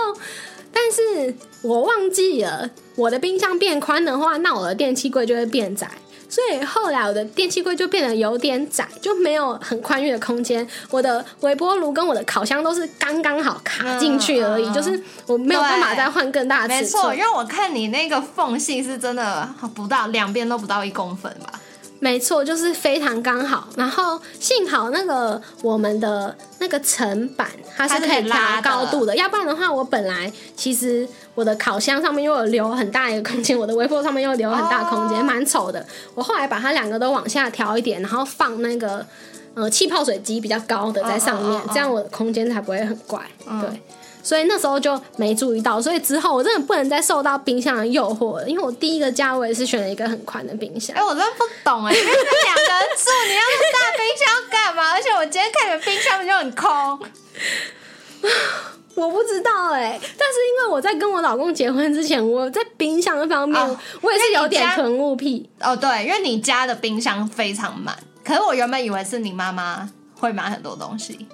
[0.73, 5.87] 但是我忘记了，我的冰箱变宽的话，那我的电器柜就会变窄。
[6.31, 10.67] 所以后来我的电器柜就变得有点窄，就没有很宽裕的空间。
[10.91, 17.03] 我的微波炉跟我的烤箱都是刚刚好卡进去而已，就是我没有办法再换更大的尺寸。
[17.03, 21.53] 没错，因为我看你那个缝隙是真的不到两边都不到一公分吧。
[22.01, 23.69] 没错，就是非常刚好。
[23.77, 35.87] 然后幸好那个我们的那个层板它是可以拉高度的，要不然的话，我本来其实我的烤箱上面又有留很大一个空间，我的微波上面又留很大空间，蛮丑的。
[36.15, 39.07] 我后来把它两个都往下调一点，然后放那个
[39.55, 43.21] 呃气泡水机比较高的在上面，这样我的空间才不会很怪。
[43.61, 43.83] 对。
[44.23, 48.49] 所以那时候就没注意到，所以之后我真的不能再受到冰箱的诱惑了。
[48.49, 50.95] 因为我第一个价位是选了一个很宽的冰箱。
[50.97, 54.93] 哎，我真的不懂哎，因为两个人住，你要那么大冰箱干嘛？
[54.93, 57.01] 而且我今天看你们冰箱就很空，
[58.95, 59.99] 我不知道哎。
[60.01, 65.49] 但是因为我在跟我老公结婚之前，我在冰箱方面我也是有点囤物癖。
[65.61, 71.27] 哦，对，因为你家的冰箱非常满，可是我原本以为是你妈妈会买很多东西。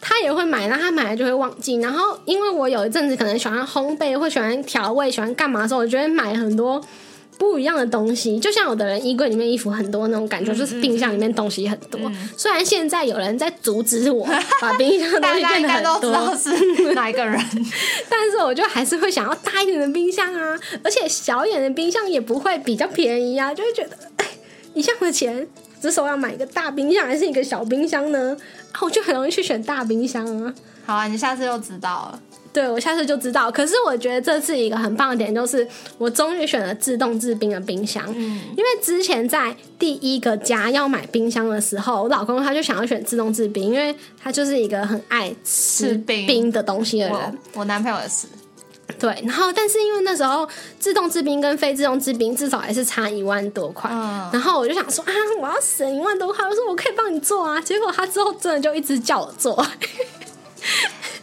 [0.00, 1.76] 他也会买，那他买了就会忘记。
[1.76, 6.82] 然后，因为我有一阵子可能喜欢烘焙，或喜欢调味，喜欢干嘛的时候，我就会买很多
[7.36, 8.38] 不一样的东西。
[8.38, 12.00] 就像有的人衣柜里面衣服很多那种感觉，就是冰箱里面东西很多。
[12.36, 14.26] 虽然现在有人在阻止我
[14.60, 17.38] 把冰箱的东西变得很多，是哪一个人？
[18.08, 24.26] 但是我就还是会想要大一点的冰箱啊，而且小一点的冰箱也不会比较便宜啊，就会觉得哎，
[24.72, 25.46] 一样的钱。
[25.80, 28.36] 这时候要买一个大冰箱还是一个小冰箱呢？
[28.80, 30.54] 我就很容易去选大冰箱啊。
[30.84, 32.20] 好啊，你下次就知道了。
[32.52, 33.48] 对，我下次就知道。
[33.48, 35.66] 可是我觉得这次一个很棒的点就是，
[35.98, 38.04] 我终于选了自动制冰的冰箱。
[38.08, 47.38] 嗯，因为之前在第一个家要买冰箱的时候，我老公他就想要选自动制冰，因为他就是一个很爱吃冰的东西的人。
[47.54, 48.26] 我男朋友也是。
[49.00, 50.46] 对，然后但是因为那时候
[50.78, 53.90] 自动制冰跟非自动制冰至少还是差一万多块，
[54.30, 57.58] 然后我就想说啊，我要省一万多块，我说我可以帮你做啊。
[57.60, 59.66] 结果他之后真的就一直叫我做。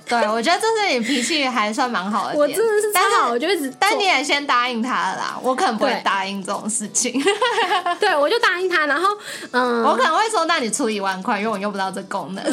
[0.10, 2.36] 对，我觉得这是你脾气还算蛮好的。
[2.36, 5.38] 我真的是超好，我就一直，但你也先答应他了啦。
[5.44, 7.22] 我可能不会答应这种事情。
[8.00, 9.10] 对，我就答应他，然后
[9.52, 12.44] 嗯，我可能会说，那你出一万块，因为我用不到这功能。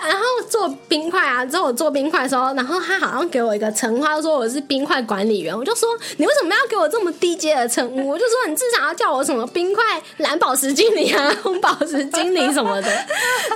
[0.00, 5.56] 然后做冰块啊，之后我做冰块的时候，然后他好像给我一个称号，说我是冰块管理员。
[5.56, 8.08] 我就说你为什么要给我这么低阶的称呼？
[8.08, 9.82] 我就说你至少要叫我什么冰块
[10.18, 12.88] 蓝宝石经理啊，红宝石经理什么的。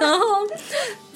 [0.01, 0.27] 然后。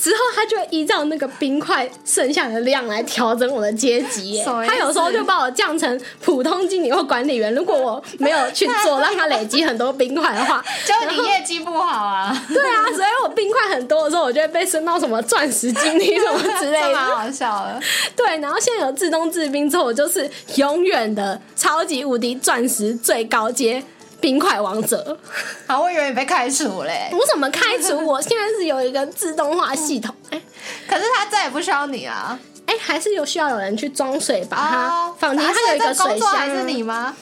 [0.03, 4.45] 之后他就会依照那个冰块剩下的量来调整我的阶级耶。
[4.67, 7.55] 他有时候就把我降成普通经理或管理员。
[7.55, 12.37] 如果我没有去做，让他累积很多冰块的话，就你业绩不好啊。
[12.53, 17.81] 对啊，所以我冰块很多的时候，我就会被升到什么钻石经理什么之类的，蛮好笑的。
[18.17, 23.81] 对，然后现在有自动制冰之后，我就是永远的超级无敌钻石最高阶。
[24.23, 25.19] 冰块王者，
[25.67, 27.11] 好，我以为你被开除嘞。
[27.13, 28.07] 我怎么开除？
[28.07, 30.41] 我现在是有一个自动化系统，哎，
[30.89, 32.39] 可是他再也不需要你了。
[32.67, 35.45] 哎，还是有需要有人去装水，把它放进。
[35.45, 37.17] 他有一个水箱，还是你吗？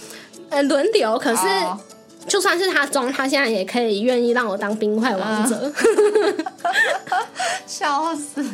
[0.50, 1.18] 呃，轮流。
[1.18, 1.42] 可是
[2.28, 5.72] 就算是他装，他现在也可以愿意让我当冰块王者。
[7.66, 8.44] 笑死！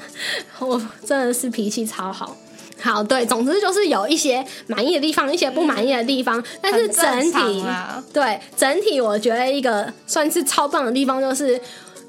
[0.60, 2.34] 我真的是脾气超好。
[2.80, 7.64] 好，对，总之就是有一些满意的地方，一些不满意的地方，但是整体，
[8.12, 11.60] 对整体，我觉得一个算是超棒的地方就是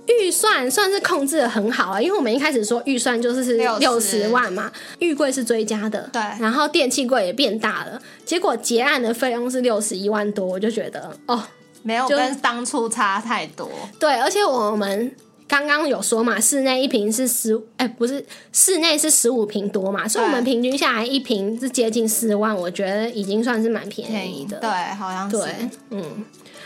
[0.08, 11.44] 预算算是控制的很好啊，因为我们一开始说预算就是是六十万嘛，浴柜是追加的，对，然后电器柜也变大了，结果结案的费用是六十一万多，我就觉得哦，
[11.84, 15.16] 没有跟当初差太多，对，而且我们。
[15.52, 24.58] 刚刚有说嘛，室内一瓶是十，哎，不是，室内是十五瓶多嘛，所以我们平均下来一瓶是接近四万，我觉得已经算是蛮便宜的。
[24.60, 25.38] 对，好像是。
[25.38, 26.24] 对，嗯。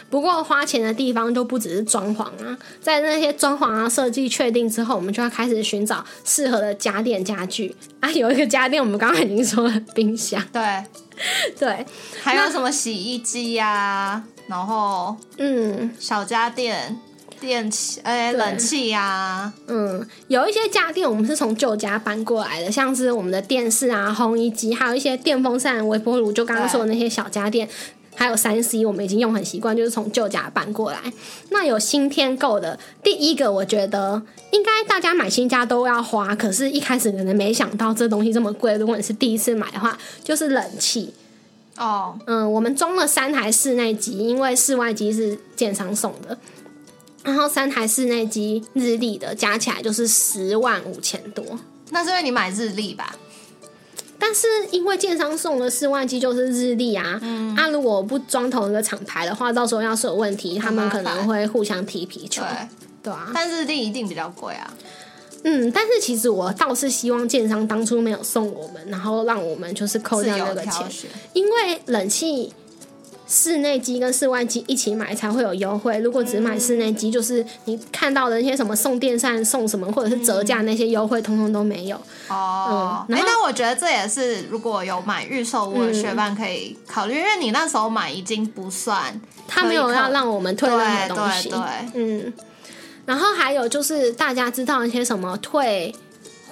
[0.07, 8.11] 不过花钱的地方就不只是装潢啊，在那些装潢啊设计确定之后，我们就要开始寻找适合的家电家具啊。
[8.11, 10.39] 有一个家电，我们刚刚已经说了，冰箱。
[10.53, 10.61] 对，
[11.57, 11.83] 对，
[12.21, 16.95] 还有什么洗衣机呀，然后嗯，小家电。
[17.39, 27.67] 电器，哎，冷气呀，嗯，有一些家电我们是从旧家搬过来的，像是我们的电视啊、烘衣机，还有一些电风扇、微波炉，就刚刚说的那些小家电，
[28.15, 30.99] 还有三 C，我们已经用很习惯，就是从旧家搬过来。
[31.49, 34.21] 那有新添购的，第一个我觉得
[34.51, 38.75] 应该大家买新家都要花，可是一开始可能没想到这东西这么贵。
[38.75, 41.13] 如果你是第一次买的话，就是冷气
[41.77, 46.37] 哦，嗯，我们装了三台室内机，因为室外机是建商送的。
[47.25, 51.43] 然后三台室内机日历的加起来就是十万五千多，
[51.89, 53.15] 那是因为你买日历吧？
[54.19, 57.19] 但是因为建商送的室外机就是日历啊，
[57.55, 62.43] 那如果不装同一个厂牌的话，到时候要是有问题，他们可能会互相踢皮球，
[63.01, 63.31] 对啊。
[63.33, 64.71] 但日历一定比较贵啊。
[65.43, 70.87] 嗯，但是其实我倒是希望建商当初没有送我们，然后让我们就是扣掉那个钱，
[71.33, 72.53] 因为冷气。
[73.27, 75.97] 室内机跟室外机一起买才会有优惠。
[75.99, 81.95] 如果只买室内机，就是你看到的那些什么送电扇、送什么或者是折价那些优惠，通通都没有。
[82.29, 91.49] 哦，哎，那我觉得这也是如果有买预售屋的学伴可以考虑，因为你那时候买已经不算，他没有要让我们退任何东西。
[91.49, 91.59] 对，
[91.95, 92.33] 嗯。
[93.05, 95.93] 然后还有就是大家知道一些什么退。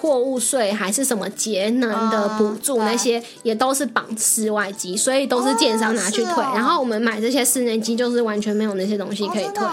[0.04, 6.44] 货物税还是什么节能的补助，那些也都是绑室外机，所以都是建商拿去退。
[6.54, 9.66] 然后我们买这些室内机，就是完全没有那些东西可以退。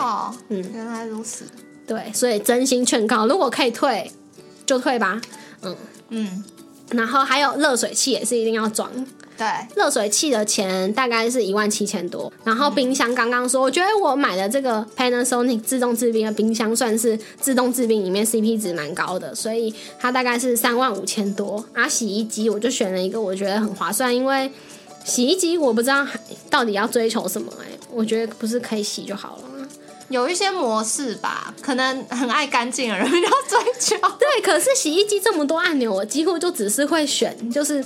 [0.48, 1.44] 嗯，原来如此。
[1.86, 4.10] 对，所以真心劝告，如果可以退，
[4.66, 5.20] 就退吧。
[5.64, 5.76] 嗯
[6.08, 6.44] 嗯。
[6.92, 8.90] 然后还有热水器也是一定要装。
[9.38, 21.66] 对，热水器的钱大概是一万七千多，然后冰箱刚刚说，我觉得我买的这个 Panasonic 自动制冰的冰箱算是自动制冰里面 CP 值蛮高的，所以它大概是三万五千多。
[21.74, 24.52] 啊，洗衣机我就选了一个我觉得很划算，因为
[25.04, 26.06] 洗衣机我不知道
[26.52, 29.51] 到底要追求什么，哎，我觉得不是可以洗就好了吗？
[30.12, 33.96] 有一些模式吧，可能很爱干净的人要追求。
[34.20, 37.84] 对，可是洗衣机这么多按钮，我几乎就只是会选就是。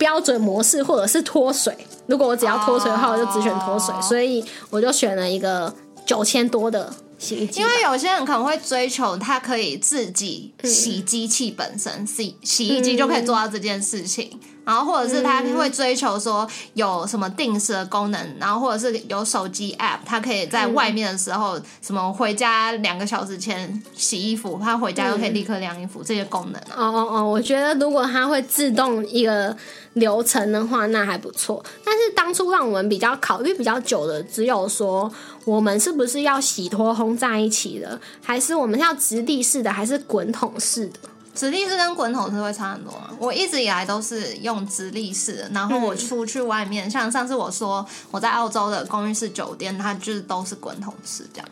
[0.00, 5.70] 标准模式或者是脱水，如果我只要脱水的话，我就只选脱水，所以我就选了一个
[6.06, 7.60] 九千多的洗衣机。
[7.60, 14.40] 因为有些人可能会追求它可以自己洗机器本身，洗洗衣机就可以做到这件事情。
[14.70, 26.60] 然后或者是他会追求说有什么定时的功能，然后或者是有手机 App，他可以在外面的时候什么回家两个小时前洗衣服，他回家就可以立刻晾衣服这些功能。
[26.76, 29.56] 哦哦哦，我觉得如果它会自动一个
[29.94, 31.60] 流程的话，那还不错。
[31.84, 35.12] 但是当初让我们比较考虑比较久的，只有说
[35.44, 41.09] 我们是不是要洗脱烘在一起的，还是我们要直立式的，还是滚筒式的？
[41.34, 43.10] 直立式跟滚筒式会差很多吗？
[43.18, 51.48] 我一直以来都是用直立式的，然后我出去外面，像上次我说我在澳洲的公寓式酒店，它就是都是滚筒式这样。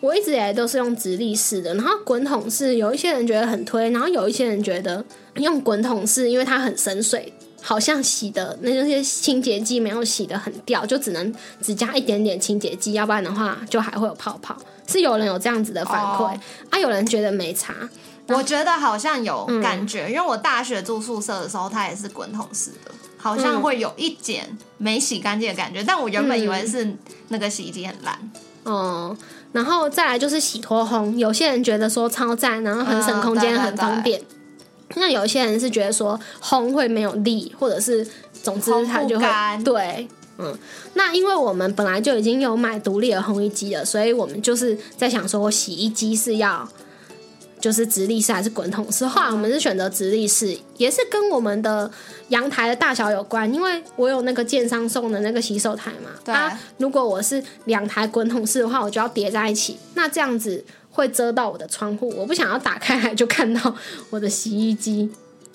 [0.00, 5.02] 我一直以来都是用直立式的，然后滚筒式有一些人觉得很推，然后有一些人觉得
[5.36, 7.32] 用滚筒式，因为它很省水，
[7.62, 14.54] 好像洗的那些清洁剂没有洗的很掉，就只能只加一点点清洁剂，要不然的话就还会有泡泡。
[14.86, 16.38] 是有人有这样子的反馈，
[16.68, 17.74] 啊，有人觉得没差。
[18.28, 25.84] 我觉得好像有感觉，因为我大学住宿舍的时候，它也是滚筒式的，好像会有一点没洗干净的感觉。
[25.84, 26.96] 但我原本以为是
[27.28, 28.18] 那个洗衣机很烂。
[28.62, 29.14] 哦，
[29.52, 34.22] 然后再来就是洗脱烘，有些人觉得说超赞，然后很省空间，很方便。
[34.94, 38.08] 那有些人是觉得说烘会没有力，或者是
[38.42, 39.26] 总之它就会
[39.62, 40.08] 对，
[40.38, 40.56] 嗯。
[40.94, 46.66] 那因为我们本来就已经有买独立的烘衣机了，所以我们就是在想说，洗衣机是要。
[47.64, 49.06] 就是直立式还是滚筒式？
[49.06, 51.90] 后来我们是选择直立式，也是跟我们的
[52.28, 53.50] 阳台的大小有关。
[53.54, 56.34] 因为我有那个建商送的那个洗手台嘛，对。
[56.76, 62.12] 如果我是两台滚筒式的话，我就要叠在一起，那这样子会遮到我的窗户。
[62.14, 63.74] 我不想要打开来就看到
[64.10, 65.10] 我的洗衣机。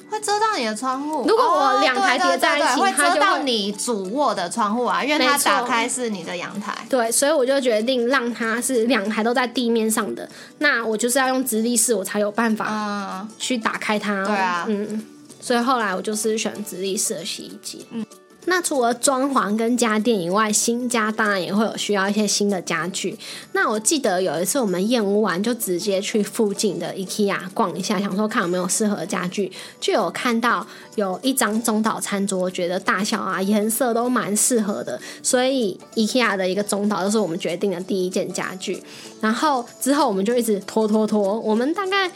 [0.09, 1.25] 会遮到你的窗户。
[1.27, 6.75] 如果我两台叠在一起，会遮到你主卧的窗户啊，因为它打开是你的阳台。
[6.89, 10.27] 对，所以我就决定让它是两台都在地面上的。
[10.57, 14.25] 那我就是要用直立式，我才有办法去打开它。
[14.25, 15.05] 对啊，嗯，
[15.39, 17.85] 所以后来我就是选直立式的洗衣机。
[17.91, 18.05] 嗯。
[18.49, 23.15] 那除了装潢跟家电以外，新家当然也会有需要一些新的家具。
[23.53, 38.83] 那我记得有一次我们验屋完，就直接去附近的 IKEA 逛一下，想说看有没有适合的家具，就有看到有一张中岛餐桌，觉得大小啊、颜色都蛮适合的，所以 IKEA 的一个中岛就是我们决定的第一件家具。
[39.21, 42.11] 然后之后我们就一直拖拖拖，我们大概。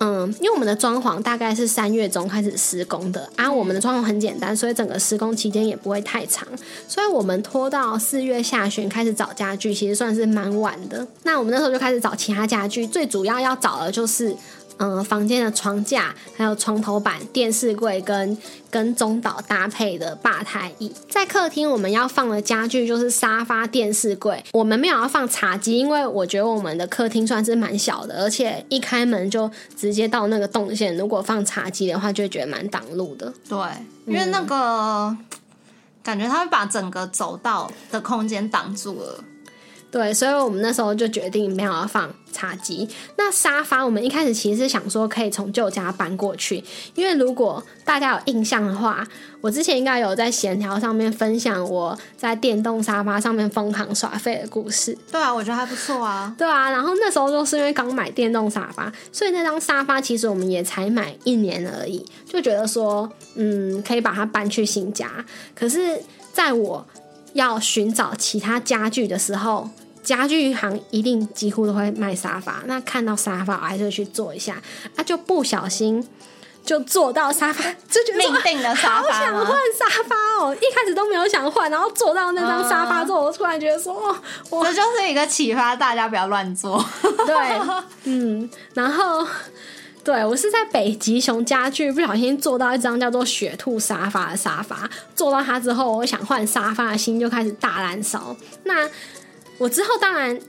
[0.00, 6.48] 嗯，因为我们的装潢大概是三月中开始施工的啊，我们的装潢很简单，所以整个施工期间也不会太长，
[6.88, 11.06] 所以我们拖到四月下旬开始找家具，其实算是蛮晚的。
[11.24, 14.34] 那我们那时候就开始找其他家具，最主要要找的就是。
[14.82, 18.36] 嗯，房间的床架，还有床头板、电视柜跟
[18.70, 20.90] 跟中岛搭配的吧台椅。
[21.06, 24.42] 在客厅，我们要放的家具就是沙发、电视柜。
[24.52, 30.96] 我们没有要放茶几，因为我觉得我们的客厅算是蛮小的，而且一开门就直接到那个动线。
[30.96, 33.30] 如果放茶几的话，就会觉得蛮挡路的。
[33.46, 33.58] 对，
[34.06, 35.14] 因为那个
[36.02, 39.24] 感觉它会把整个走道的空间挡住了。
[39.90, 42.88] 对，所以我们那时候就决定没有要放茶几。
[43.16, 46.62] 那沙发，我们一开始其实是想说可以从旧家搬过去，
[46.94, 49.04] 因为如果大家有印象的话，
[49.40, 54.96] 我之前应该有在闲聊上面分享我在电动沙发上面疯狂耍废的故事。
[55.10, 56.32] 对啊，我觉得还不错啊。
[56.38, 65.10] 对啊，然后那时候就是因为刚买电动沙发，所以那张沙发其实我们也才买一年而已，就觉得说，嗯，可以把它搬去新家。
[65.52, 66.00] 可是
[66.32, 66.86] 在我
[67.32, 69.68] 要寻找其他家具的时候，
[70.02, 72.62] 家具行一定几乎都会卖沙发。
[72.66, 74.60] 那看到沙发，我还是会去坐一下。
[74.96, 76.06] 啊，就不小心
[76.64, 80.54] 就坐到沙发， 就觉得命定的沙发好想换沙发哦！
[80.54, 83.94] 一开始都没有想换，然后坐到那张沙发之后，我突然觉得说，
[84.50, 86.84] 哦，这就是一个启发，大家不要乱坐。
[87.26, 87.60] 对，
[88.04, 89.26] 嗯，然后。
[90.02, 98.34] 对，我是在北极熊家具不小心坐到一张叫做雪兔沙发的沙发，坐到它之后，我想换沙发的心就开始大燃烧。
[98.64, 98.88] 那
[99.58, 100.40] 我之后当然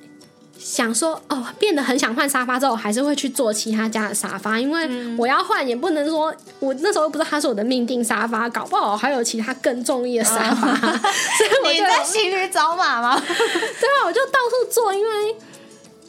[0.58, 10.74] 想说，哦，变得很想换沙发之后，还是会去坐其他家的沙发，因为我要换也不能说我那时候不知道它是我的命定沙发，搞不好还有其他更中意的沙发。
[10.80, 13.20] 所以我就在骑驴找马吗？
[13.28, 15.36] 对啊，我就到处坐，因为。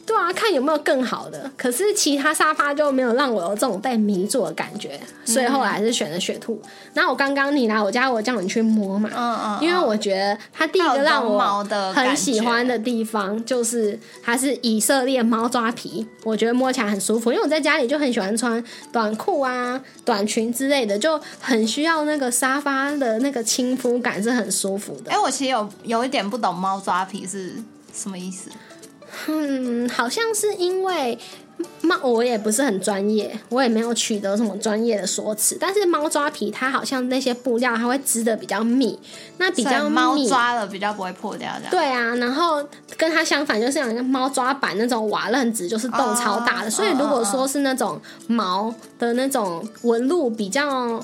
[0.05, 1.49] 对啊，看有没有更好的。
[1.57, 6.61] 可是其他沙发就没有让我有这种被迷住的感觉，所以后来还是选了雪兔。
[6.93, 17.31] 然后我刚刚你来我家，我叫你去摸嘛，嗯嗯，因为我觉得它第一个让我很喜欢的地方就是它是以色列猫抓皮，我觉得摸起来很舒服。
[17.31, 25.11] 因为我在家里就很喜欢穿短裤啊、短裙之类的，就很需要那个沙发的那个亲肤感是很舒服的。
[25.11, 27.55] 哎，我其实有有一点不懂猫抓皮是
[27.93, 28.49] 什么意思。
[29.27, 31.17] 嗯，好像是因为
[31.81, 35.57] 猫，我也不是很专业，我也没有取得什么专业的说辞。
[35.59, 38.99] 但是猫抓皮，它好像那些布料它会织的比较密，
[39.37, 41.69] 那比较猫抓了比较不会破掉，的。
[41.69, 42.63] 对啊，然后
[42.97, 46.69] 跟它相反，就是像猫抓板那种瓦楞纸，就是洞超大的。
[46.69, 51.03] 所以如果说是那种毛的那种纹路比较。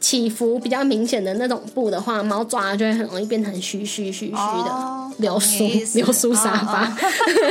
[0.00, 6.90] 起伏比较明显的那种布的话，猫抓就会很容易变成虚虚虚虚的流苏流苏沙发。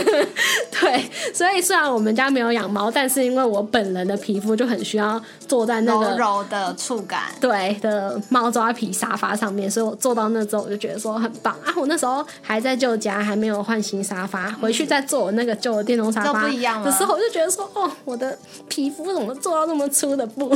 [0.82, 11.72] 对，所以虽然我们家没有养猫，但是因为我本人的皮肤就很需要坐在那个柔的触感对的猫抓皮沙发上面，所以我坐到那之后我就觉得说很棒啊！
[11.76, 18.36] 我那时候还在旧家，还没有换新沙发，回去再坐我那个旧的电动沙发的时候，我就觉得说哦，我的
[18.68, 20.50] 皮肤怎么做到那么粗的布？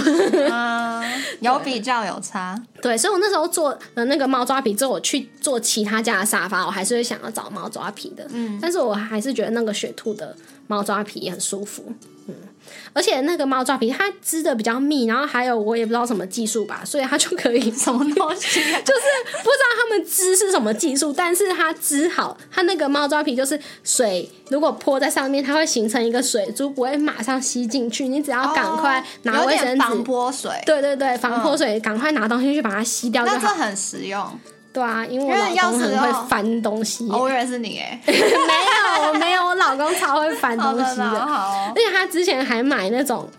[1.41, 1.82] 有比。
[1.83, 10.35] 较有差，对，所以我那时候做了那个猫抓皮之后，我去做其他家的沙发，我还是会想要找猫抓皮的，嗯，但是我还是觉得那个雪兔的
[10.67, 11.93] 猫抓皮很舒服，
[12.27, 12.35] 嗯，
[12.93, 18.79] 而且那个猫抓皮它织的比较密，然后还有我也不知道什么技术吧，所以它就可以 什么东西、啊？
[18.85, 19.01] 就是
[19.43, 28.07] 不知道他们织是什么技术，但是它织好，它那个猫抓皮就是水如果泼在上面，它会形成一个水珠，不会马上吸进去。
[28.07, 33.37] 你只要赶快拿卫生纸防泼水，对对对，防泼水，赶快拿东西去把它吸掉就好。
[33.37, 34.39] 那这很实用。
[34.73, 37.07] 对啊，因为我老公很会翻东西。
[37.07, 41.05] 我以为是你哎， 没有没有，我老公超会翻东西的。
[41.25, 43.29] 好，而且他之前还买那种，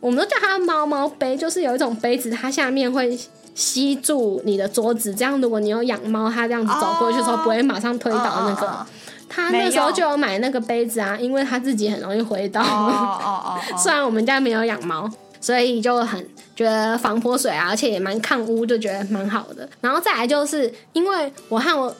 [0.00, 3.16] 我们都叫他猫猫杯，就是有一种杯子，它下面会
[3.54, 8.86] 吸住你的桌子，这样如果你有养猫，它这样子走过去的时候不会马上推倒那个。
[9.32, 12.60] 他那时候就有买那个杯子啊，因为他自己很容易回倒。
[12.60, 13.60] 哦哦哦。
[13.78, 15.08] 虽然我们家没有养猫，
[15.40, 16.28] 所以就很。
[16.60, 19.66] 觉得防泼水啊，而且也蛮抗污，就觉得蛮好的。
[19.80, 21.96] 然后再来就是因为我和我。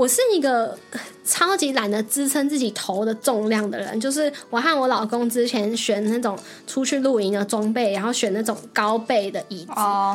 [0.00, 0.74] 我是一个
[1.22, 6.36] 超级懒得支撑自己头的重量的人，就是我和我老公之前选那种
[6.66, 9.72] 出去露营的装备，然后选那种高背的椅子，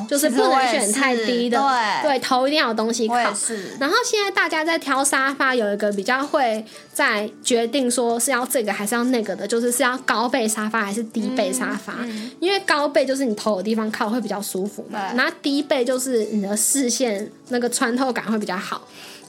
[0.10, 1.58] 就是不能选太低的，
[2.02, 3.16] 对，头一定要有东西靠。
[3.80, 11.94] 然后现在大家在挑沙发，有一个比较会在决定说是要这个还是要那个的，就是是要高背沙发还是低背沙发，
[12.42, 18.82] 因为高背就是你头的地方靠会比较舒服嘛，然后低背就是你的视线那个穿透感会比较好。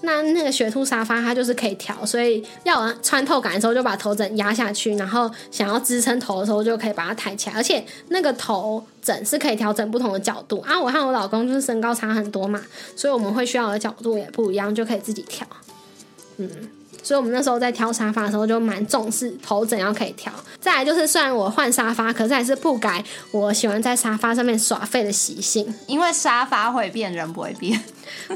[0.03, 10.79] 那那个雪兔沙发它就是可以调，所以要穿透感的时候就把头枕压下去，然后想要支撑头的时候就可以把它抬起来，而且那个头枕是可以调整不同的角度啊。
[10.81, 12.61] 我和我老公就是身高差很多嘛，
[12.95, 15.47] 所以我们会需要的角度也不一样，就可以自己调。
[16.37, 16.49] 嗯，
[17.03, 20.33] 所以我们那时候在挑沙发的时候就蛮重视头枕要可以调。
[20.61, 27.81] 再来就是虽然我换沙发，可是还是不改我喜欢在沙发上面耍废的习性，因为沙发会变，人不会变。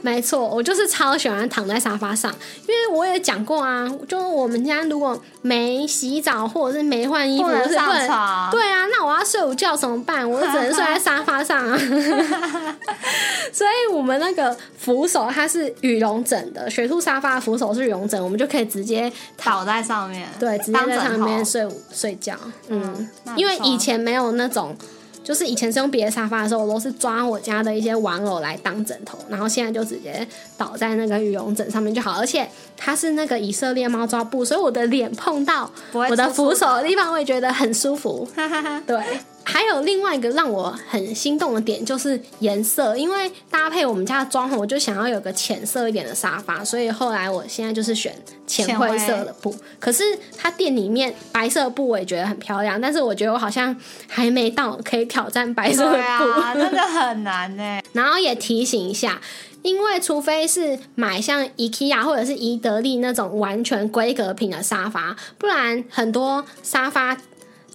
[0.02, 2.32] 没错，我就是超喜欢躺在沙发上，
[2.66, 10.28] 因为我也讲过啊，就我们家如果没洗澡或者是没换衣服，是不上对啊，那我要睡午觉怎么办？
[10.28, 11.78] 我只能睡在沙发上啊。
[13.52, 22.34] 所以我们那个扶手它是羽绒枕的，雪兔沙发扶手是羽绒枕，我们就可以直接躺在上面，对，直接在上面睡睡觉。
[22.68, 24.76] 嗯，因为以前没有那种。
[25.22, 32.12] 就是以前是用别的沙发的时候，我都是抓我家的一些玩偶来当枕头，然后现在就直接倒在那个羽绒枕上面就好。
[32.12, 38.28] 而且它是那个以色列猫抓布，所以我的脸碰到 我的扶手的地方，我也觉得很舒服。
[38.34, 38.98] 哈哈哈对。
[39.42, 48.14] 还有另外一个让我很心动的点就是颜色，因为搭配我们家的装潢，我就想要有个浅色一点的沙发，所以后来我现在就是选
[48.50, 49.54] 浅灰色的布。
[49.78, 50.02] 可是
[50.36, 53.74] 它店里面白色布我也觉得很漂亮，但是我觉得我好像
[54.08, 57.80] 还没到可以挑战白色的布，真的很难呢。
[57.94, 59.20] 然后也提醒一下，
[59.62, 67.16] 因为除非是买像 IKEA 或者是宜得利那种完全规格品的沙发，不然很多沙发。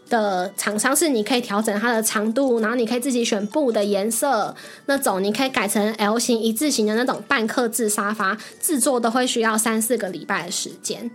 [0.09, 11.09] 的厂商是你可以调整它的长度，然后你可以自己选布的颜色，那种你可以改成 L 型一字型的那种半刻制沙发，制作都会需要三四个礼拜的时间。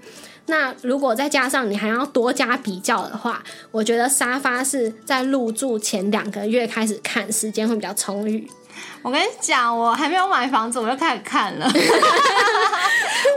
[0.47, 8.49] 那如果再加上你还要多加比较的话，我觉得沙发是在入住前两个月开始看，时间会比较充裕。
[9.03, 11.67] 我跟你讲，我还没有买房子，我就开始看了。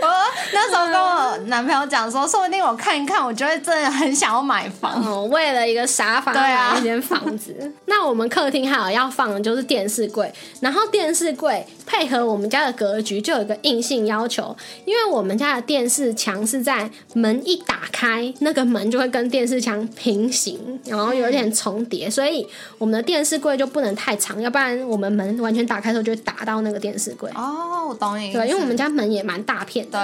[0.01, 0.07] 我
[0.53, 5.01] 那时候跟我男朋友讲说，说不定我看一看，我就会真的很想要买房。
[5.05, 7.71] 哦，为了一个沙发买一间房子。
[7.85, 14.55] 那我们客厅还有要放的就是电视柜，然后电视柜配合我们家的格局，就有一个硬性要求，
[14.85, 22.45] 因为我们家的电视墙是在门一打开，那个门就会跟电视墙平行，然后有点重叠，所以
[22.77, 27.29] 我们的电视柜就不能太长，要不然我们门完全打开的时候就会打到那个电视柜。
[27.35, 28.31] 哦，我懂你。
[28.33, 29.85] 对，因为我们家门也蛮大片。
[29.89, 29.99] 对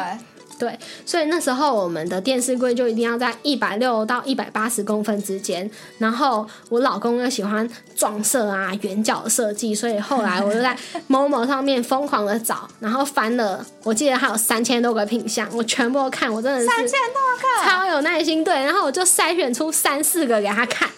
[0.58, 5.72] 对，所以那时候我们的电视柜就一定要在一百六到一百八十公分之间。
[6.00, 7.66] 然后我老公又喜欢
[7.96, 10.78] 撞色啊、圆角设计，所以后来我就在
[11.08, 18.44] 某某上面疯狂的找，然后翻了，我记得还有三千多个品相，我全部都看，我真的是三千多个，超有耐心。
[18.44, 20.90] 对，然后我就筛选出三四个给他看，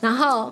[0.00, 0.50] 然后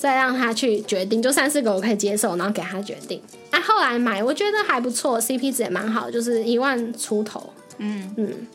[0.00, 3.20] 再让他去决定，就三四个我可以接受，然后给他决定。
[3.50, 7.52] 哎，后来买我觉得还不错，CP 值也蛮好，就是一万出头。
[7.76, 8.46] 嗯嗯，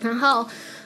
[0.00, 0.44] 然后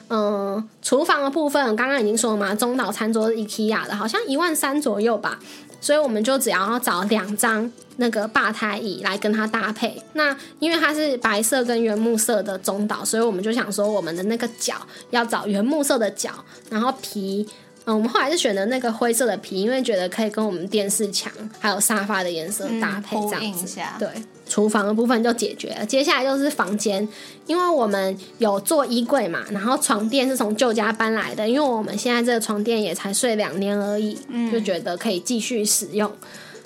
[0.09, 5.39] 嗯，厨房的部分刚刚已经说了嘛，中岛餐桌是 IKEA 的，好像一万三左右吧。
[5.81, 9.99] 所以我们就只要找两张那个吧台椅来跟它搭配。
[10.13, 14.75] 那因为它是白色跟原木色的中岛，所以我们就想说我们的那个脚
[15.09, 16.31] 要找原木色的脚，
[16.69, 17.47] 然后皮。
[17.89, 23.79] 嗯，我们后来是选的那个灰色的皮，因为觉得可以跟我们电视墙还有沙发的颜色搭配，这样子。
[23.97, 24.07] 对，
[24.47, 25.83] 厨房的部分就解决了。
[25.83, 27.07] 接下来就是房间，
[27.47, 34.15] 因为我们有做衣柜嘛，然后床垫是从旧家搬来的，因为我们现在这个床垫也才睡两年而已，
[34.51, 36.11] 就觉得可以继续使用。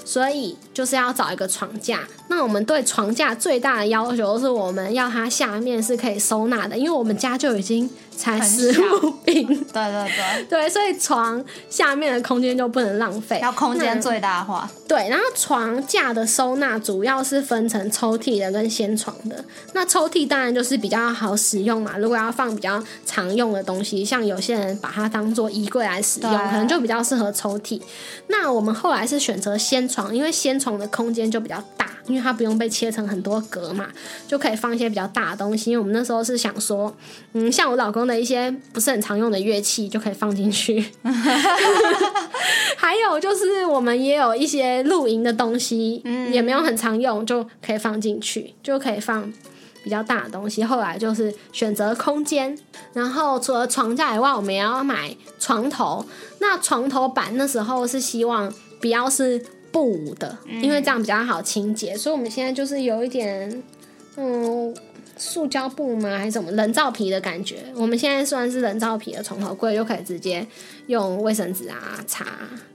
[0.05, 1.99] 所以就是要找一个床架。
[2.28, 9.45] 那我们对床架最大的要求是，我们要它下面是可以收纳的，因为我们家就已经才十五平。
[9.71, 14.69] 对对对，对，所以床下面的空间就不能浪费，要空间最大化。
[14.88, 19.43] 对，然后床架的收纳主要是分成抽屉的跟掀床的。
[19.74, 27.80] 那抽屉当然就是比较好使用嘛，如果要放比较常用的东西，像有些人把它当做衣柜来使用，可能就比较适合抽屉。
[28.28, 33.88] 那我们后来是选择掀床，因为掀床的空间就比较大，因为它不用被切成很多格嘛，
[34.28, 35.72] 就可以放一些比较大的东西。
[35.72, 36.95] 因为我们那时候是想说，
[37.34, 40.84] 嗯，像我老公的一些不是很常用的乐器就可以放进去，
[42.78, 46.01] 还有就是我们也有一些露营的东西，
[46.32, 49.32] 也没有很常用，就可以放进去，就可以放
[49.84, 50.64] 比较大的东西。
[50.64, 52.57] 后来就是选择空间，
[52.93, 56.05] 然后除了床架以外，我们也要买床头。
[56.39, 59.43] 那床头板那时候是希望不要是。
[59.74, 63.61] 布的，因为这样比较好清洁，所以我们现在就是有一点，
[64.15, 64.74] 嗯，
[65.18, 66.18] 塑胶布吗？
[66.18, 67.57] 还是什么人造皮的感觉？
[67.76, 70.45] 我们现在算是人造皮的床头柜，就可以直接
[70.88, 72.26] 用卫生纸啊擦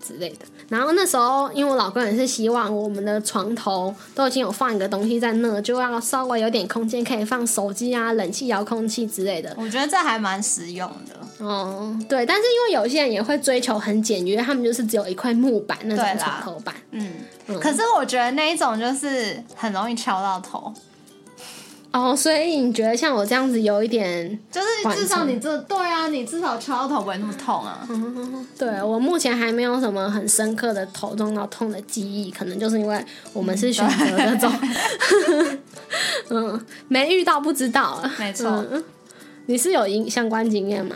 [0.00, 0.46] 之类的。
[0.68, 9.54] 然后那时候，因为我老公也是希望我们的床头都已经有放一个东西在那，就要稍微有点空间可以放手机啊、冷气遥控器之类的。
[9.56, 11.44] 我觉得这还蛮实用的。
[11.44, 16.74] 哦，对，但是因为有些人也会追求很简约，他们就是只有一块木板那种床头板。
[16.90, 17.12] 嗯，
[17.60, 20.72] 可是我觉得那一种就是很容易敲到头。
[21.90, 27.88] 哦，所以你觉得像我这样子有一点，就是至少你这对啊，你至少敲到头不会那么痛啊。
[28.58, 34.52] 对我目前还没有什么很深刻的头撞到痛的记忆，可能就是因为我们是选择那种，
[36.30, 38.02] 嗯，没遇到不知道。
[38.18, 38.64] 没错。
[39.46, 40.94] 你是有经相关经验吗？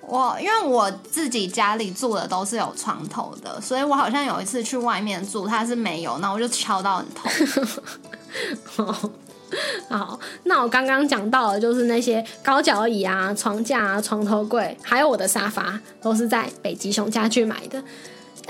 [0.00, 7.30] 我因为我自己家里住的都是有床头的，所以我好像有一次去外面住，它是没有，那我就敲到很痛。
[9.88, 17.82] 好，那我刚刚讲到的就是那些高脚椅啊、床架啊、床头柜，还有我的沙发，都是在北极熊家具买的。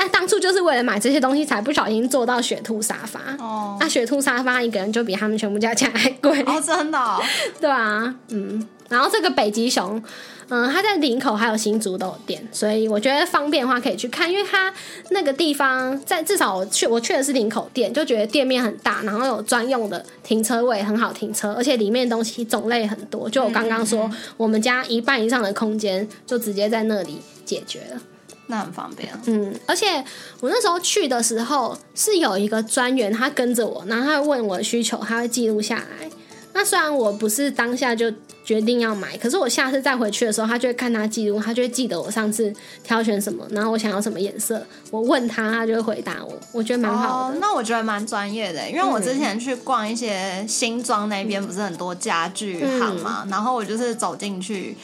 [0.03, 3.21] 那当初就是为了买这些东西，才不小心坐到雪兔沙发。
[3.39, 6.43] 哦，那雪兔沙发一个人就比他们全部加起来还贵。
[6.43, 6.99] 哦，真的？
[7.61, 8.67] 对啊，嗯。
[8.89, 10.03] 然后这个北极熊，
[10.49, 14.75] 嗯，它在林口还有新竹都有店，所以我觉得方便的话可以去看，因为它
[15.11, 23.31] 那个地方在至少我去我去的是林口店，就觉得店面很大，然后有专用的停车位，很好停车，而且里面东西种类很多。
[23.31, 28.03] 就我刚刚说，我们家一半以上的空间就直接在那里解决了，
[28.47, 29.13] 那很方便。
[29.27, 30.05] 嗯，而且
[30.41, 36.11] 我那时候去的时候是有一个专员，他跟着我，然后他会问我的需求，他会记录下来。
[36.55, 38.13] 那虽然我不是当下就。
[38.45, 46.37] 决定要买，可是我下次再回去的时候，他就会看他记录，他就会记得我上次挑选什么，然后我想要什么颜色，我问他，他就会回答我。
[46.51, 47.39] 我觉得蛮好的。
[47.39, 54.77] 那我觉得蛮专业的，因为我之前去逛一些新庄那边，不是很多家具行嘛，然后我就是走进去，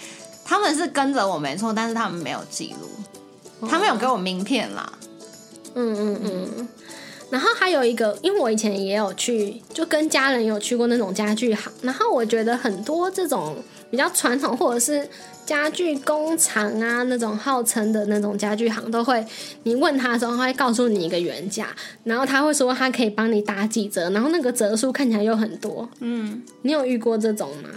[0.44, 2.88] 他们是跟着我没错，但是他们没有记录，
[3.66, 4.92] 他们有给我名片啦。
[5.74, 6.68] 嗯嗯嗯。
[7.30, 11.70] 然后还有一个，因为我以前也有去，就跟家人有去过那种家具行。
[11.82, 13.56] 然后我觉得很多这种
[13.90, 15.06] 比较传统或者是
[15.44, 19.22] 家具工厂啊，那种号称的那种家具行，都会
[19.64, 21.68] 你问他的时候，他会告诉你一个原价，
[22.04, 25.86] 然后他会说他可以帮你打几折，然后那个折数看起来又很多。
[26.00, 27.68] 嗯，你有遇过这种吗？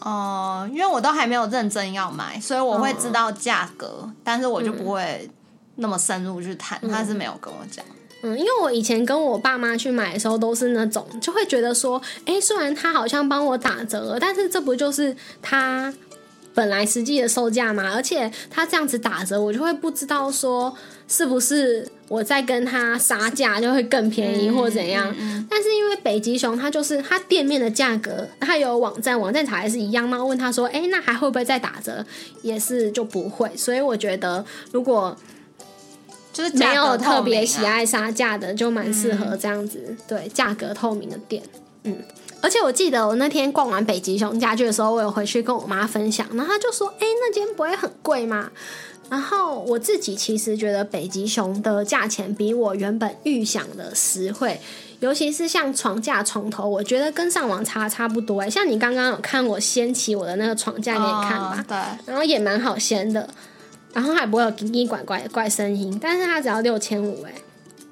[0.00, 5.28] 哦，因为我都还没有认真要买，所以我会知道价格，但是我就不会
[5.76, 7.84] 那么深入去谈，他是没有跟我讲。
[8.22, 15.92] 嗯，因为我以前跟我爸妈去买的时候，都是那种就会觉得说，哎，虽然他好像帮我打折，但是这不就是他
[16.54, 17.92] 本来实际的售价吗？
[17.94, 20.74] 而且他这样子打折，我就会不知道说
[21.06, 25.14] 是不是我再跟他杀价就会更便宜或怎样。
[25.48, 30.10] 但是因为北极熊，它就是它店面的价格，它有网站，网站查还是一样。
[30.10, 32.04] 那问他说，哎，那还会不会再打折？
[32.42, 33.50] 也是就不会。
[33.56, 35.16] 所以我觉得如果。
[36.32, 41.42] 就是没有特别喜爱杀价的，就蛮适合这样子，对价格透明的店。
[41.84, 41.96] 嗯，
[42.42, 48.50] 而且我记得我那天逛完北极熊家具的时候，我有回去跟我妈分享，然后她就说：“哎，那间不会很贵吗？”
[49.08, 54.60] 然后我自己其实觉得北极熊的价钱比我原本预想的实惠，
[54.98, 58.40] 尤其是像床架、床头，我觉得跟上网查差不多。
[58.40, 61.64] 哎，像你刚刚有看我掀起我的那个床架给你看吧？
[61.68, 61.76] 对，
[62.06, 63.28] 然后也蛮好掀的。
[63.92, 67.32] 然后还不会有叽叽怪怪的怪声音，但是它只要六千五，哎，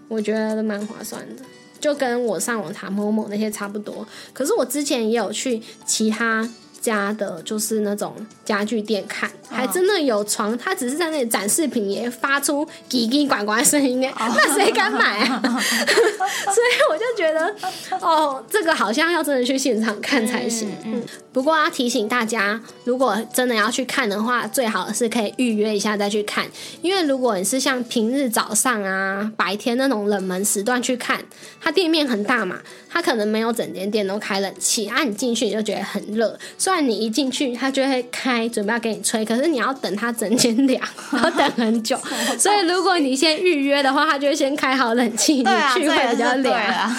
[0.08, 1.42] 我觉得蛮划算的，
[1.80, 4.06] 就跟我上网查某某那些差不多。
[4.32, 6.48] 可是我之前也有去其他。
[6.80, 15.40] 家的就是那种家具店看，还真的有床，他只是在那里展示品，也发出叽叽呱呱声音，那谁敢买啊？
[15.42, 17.54] 所以我就觉得，
[18.00, 20.70] 哦，这个好像要真的去现场看才行。
[20.84, 21.02] 嗯，
[21.32, 26.46] 不过要提醒大家，如果真的要去看的话，最好是可以预约一下再去看，
[26.82, 31.20] 因为如果你是像平日早上啊、白天那种冷门时段去看，
[31.60, 36.84] 它店面很大嘛，它可能没有整间店都开冷气，啊，你进去你就觉得很热，虽然。
[36.84, 39.24] 你一进去，它就会开，准备要给你吹。
[39.24, 40.80] 可是你要等它整间凉，
[41.12, 41.96] 要等很久。
[42.38, 46.96] 所以如果你先预约的话，他就会先开好冷气，你去会比较凉。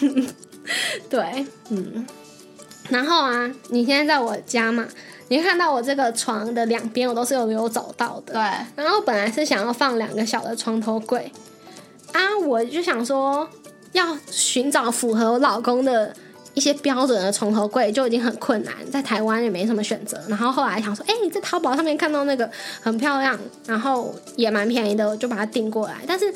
[1.10, 2.06] 对，嗯。
[2.88, 4.86] 然后啊，你现在在我家嘛，
[5.28, 8.34] 你看到我这个床的两边，我都是有有走到的。
[8.34, 8.42] 对。
[8.76, 11.32] 然后本来是想要放两个小的床头柜
[12.12, 13.48] 啊，我就想说
[13.92, 16.14] 要寻找符合我老公的。
[16.54, 20.20] 一些标准的重头柜就已经很困难，在台湾也没什么选择。
[20.28, 22.48] 然后后来想说，哎，在淘宝上面看到那个
[22.80, 25.96] 很漂亮，然后也蛮便宜的，我就把它订过来。
[26.06, 26.32] 但是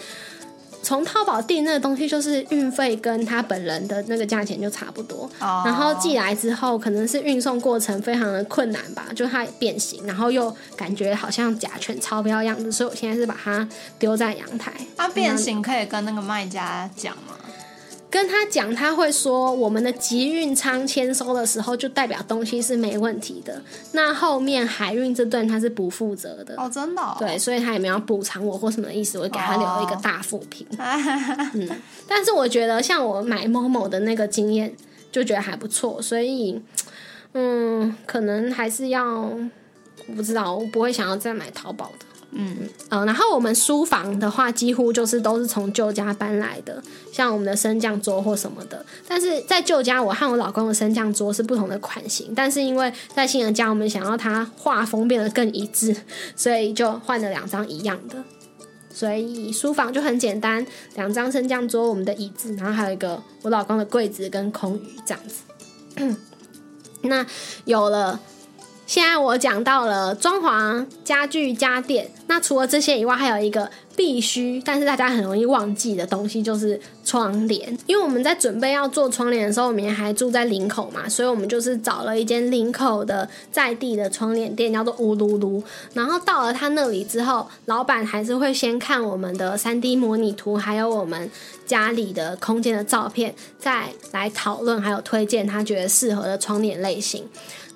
[0.80, 5.28] 从淘宝订那个东西，就是运费跟他本人的那个价钱就差不多。
[5.38, 14.72] 然后寄来之后，可能是运送过程非常的困难吧，就它变形，然后又感觉好像甲醛超标样子，所以我现在是把它丢在阳台。
[14.96, 17.34] 它变形可以跟那个卖家讲吗？
[18.10, 23.62] 跟他讲，他会说我们的集运仓签收的时候，就代表东西是没问题的。
[23.92, 27.16] 那后面海运这段他是不负责的哦，真的。
[27.18, 30.66] 对，所以他也没有补偿我或什么意思，我给他留一个大负评。
[31.52, 31.68] 嗯，
[32.08, 34.74] 但是我觉得像我买某某的那个经验，
[35.12, 36.58] 就觉得还不错，所以
[37.34, 42.06] 嗯，可能还是要，我不知道，我不会想要再买淘宝的。
[42.30, 48.84] 嗯呃，然后我们书房的话，几乎就是都是从旧家搬来的，像我们的升降桌或什么的。
[49.06, 55.96] 但是在旧家，我和我老公的升降桌是不同的款型，但是因为在新人家，我们想要它画风变得更一致，
[56.36, 58.22] 所以就换了两张一样的。
[58.92, 60.64] 所以书房就很简单，
[60.96, 66.16] 两张升降桌，我们的椅子，然后还有一个我老公的柜子跟空余这样子。
[67.02, 67.26] 那
[67.64, 68.20] 有了。
[68.88, 77.76] 现在我讲到了装潢、家具、家电，那除了这些以外，还有一个必须，但是大家很容易忘记的东西，就是窗帘。
[77.84, 85.62] 因为我们在准备要做窗帘的时候，我们还住在林口嘛，所以我们就是找了一间林口的在地的窗帘店，叫做乌噜噜。
[85.92, 91.30] 然后到了他那里之后，老板还是会先看我们的三 D 模拟图，还有我们
[91.66, 97.28] 家里的空间的照片，再来讨论还有推荐他觉得适合的窗帘类型。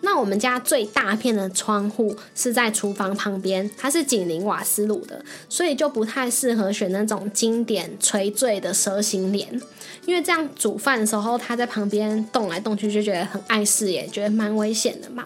[0.05, 9.61] 那我们家最大片的窗户是在厨房旁边，它是紧邻瓦斯炉的，所以就不太适合选那种经典垂坠的蛇形帘，
[10.05, 15.25] 因为这样煮饭的时候，它在旁边动来动去，就觉得很碍事耶，觉得蛮危险的嘛。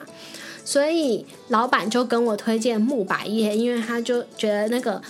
[0.64, 5.00] 所以老板就跟我推荐木百叶，因为他就觉得那个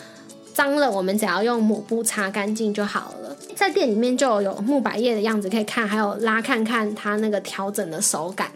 [0.55, 3.37] 脏了，我们只要用抹布擦干净就好了。
[3.55, 8.53] 在店里面就有木百叶的样子可以看，还有拉看看它那个调整的手感。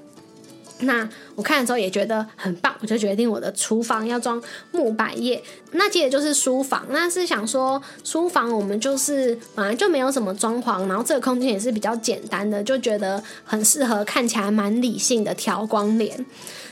[0.83, 5.43] 那我看了之后也觉得很棒，我就决定我的厨房要装木百叶。
[5.73, 16.27] 那接着就是书房，那是想说书房我们就是本来就没有什么装潢，然后这个空间也是比较简单的，就觉得很适合看起来蛮理性的调光帘。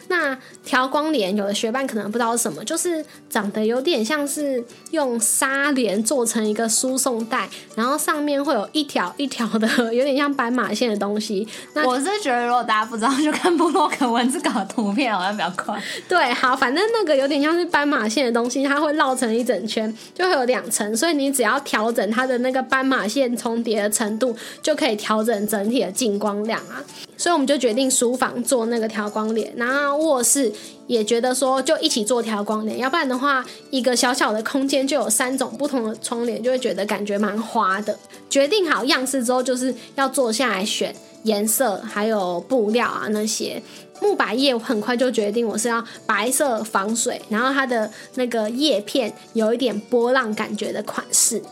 [0.08, 11.46] 那调光帘，有的学伴可能不知道是什么，就是长得有点像是用纱帘做成一个输送带，然后上面会有一条一条的，有点像斑马线的东西。
[11.74, 15.80] 那我是觉得，如果大家不知道，就看部落格文字稿图片好像比较快。
[16.08, 26.82] 对，好，反正那个有点像是斑马线的东西，它会绕成一整圈，就会有两层，所以你只要调整它的那个斑马线重叠的程度，就可以调整整体的进光量啊。
[27.18, 30.50] 所以我们就决定书房做那个调光帘，然后卧室
[30.86, 37.98] 也觉得说就一起做调光帘，要不然的话一个小小的空间就有三种不同的窗帘，就会觉得感觉蛮花的。
[38.30, 40.94] 决定好样式之后，就是要坐下来选
[41.24, 43.60] 颜色，还有布料啊那些。
[44.00, 51.42] 木百叶很快就决定我是要白色防水，然后它的那个叶片有一点波浪感觉的款式。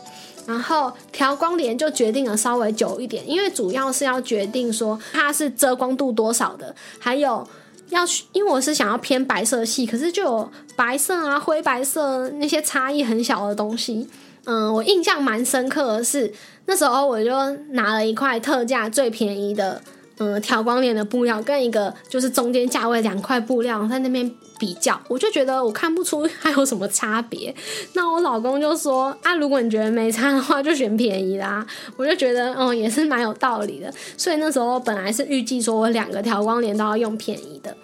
[0.47, 7.45] 然后调光帘就决定了稍微久一点，因为主要是要决定说它是遮光度多少的，还有
[7.89, 14.09] 要因为我是想要偏白色系，可是就有白色啊、灰白色那些差异很小的东西。
[14.45, 16.33] 嗯，我印象蛮深刻的是
[16.67, 17.31] 那时候我就
[17.71, 19.81] 拿了一块特价最便宜的
[20.17, 27.53] 嗯调光帘的布料跟一个就是中间价位两块布料在那边比较，我就觉得我看不出它有什么差别。
[27.93, 31.65] 那我老公就说啊，如果你觉得没差的话，就选便宜啦。
[31.95, 33.93] 我就觉得哦，也是蛮有道理的。
[34.17, 37.75] 所以那时候本来是预计说我两个调光帘都要用便宜的。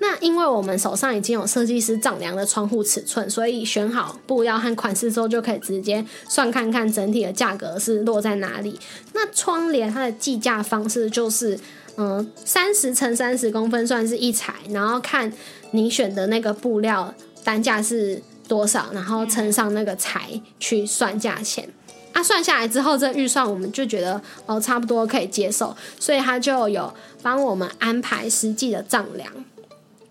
[0.00, 8.78] 那因为我们手上已经有设计师丈量的窗户尺寸，所以选好布料和款式之后，就可以直接算看看整体的价格是落在哪里。
[9.12, 11.58] 那窗帘它的计价方式就是，
[11.96, 15.32] 嗯，三十乘三十公分算是一材，然后看
[15.72, 21.68] 你选的那个布料单价是多少，然后乘上那个材去算价钱。
[22.12, 29.30] 啊，算下来之后，这预算我们就觉得哦，差不多可以接受，所以他就有帮我们安排实际的丈量。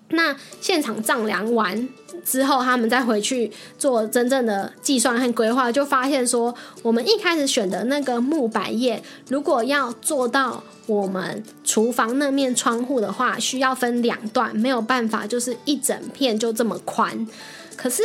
[0.10, 1.90] 那现场丈量完
[2.24, 17.28] 之后，他们再回去做真正的计算和规划，就发现说，我们一开始选的那个木百叶，如果要做到我们厨房那面窗户的话，需要分两段，没有办法就是一整片就这么宽。
[17.76, 18.02] 可是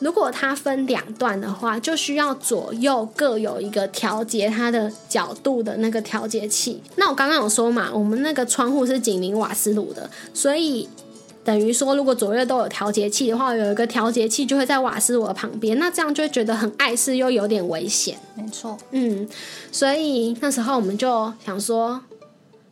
[0.00, 6.82] 如果它分两段的话，就需要左右各有一个调节它的角度的那个调节器。
[6.96, 10.88] 那我刚刚有说嘛，我们那个窗户是紧邻瓦斯炉的，所以。
[11.46, 18.18] 等于说，如果左右都有调节器的话，有一个调节器就会在瓦斯炉的旁边，那这样就会觉得很碍事又有点危险。
[18.34, 19.28] 没错，嗯，
[19.70, 22.00] 所以那时候我们就想说，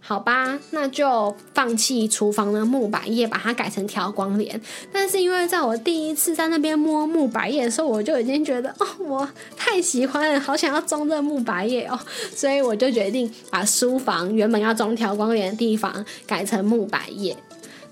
[0.01, 4.61] 好吧，那就放弃厨房的木百叶，把它改成调光帘。
[4.93, 11.97] 但是因为在我第一次在那边摸木百叶的时候，我就已经觉得哦，我太喜欢了，好想要装这木百叶哦，
[12.35, 17.37] 所以我就决定把书房原本要装调光帘的地方改成木百叶。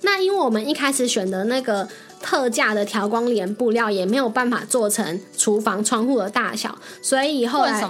[0.03, 1.88] 那因为我们一开始选的那个
[2.20, 7.84] 特价的调光帘布料也没有办法做成厨房窗户的大小，所以后来，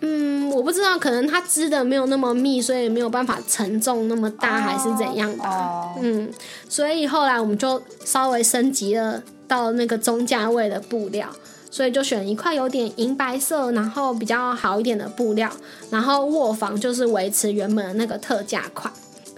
[0.00, 5.94] 嗯，我不知道，可能它织的没有那么密，所以没有办法承重那么大，还是怎样吧。
[6.00, 6.28] 嗯，
[6.68, 11.28] 所以后来我们就稍微升级了到那个中价位的布料，
[11.70, 15.48] 所以就选一块有点银白色，然后比较好一点的布料，
[15.90, 18.92] 然后卧房就是维持原本的那个特价款。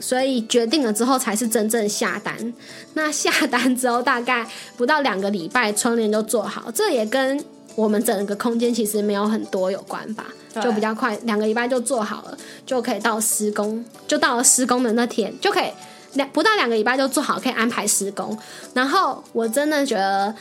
[0.05, 2.53] 所以决定了之后才是真正下单。
[2.93, 4.47] 那下单之后大概
[4.77, 6.71] 不到两个礼拜，窗帘就做好。
[6.71, 7.43] 这也跟
[7.75, 10.27] 我们整个空间其实没有很多有关吧，
[10.63, 12.37] 就比较快，两个礼拜就做好了，
[12.67, 15.71] 就可以到施工，就到了施工的那天就可以
[16.13, 18.37] 两不到两个礼拜就做好，可以安排施工。
[18.75, 20.35] 然后我真的觉得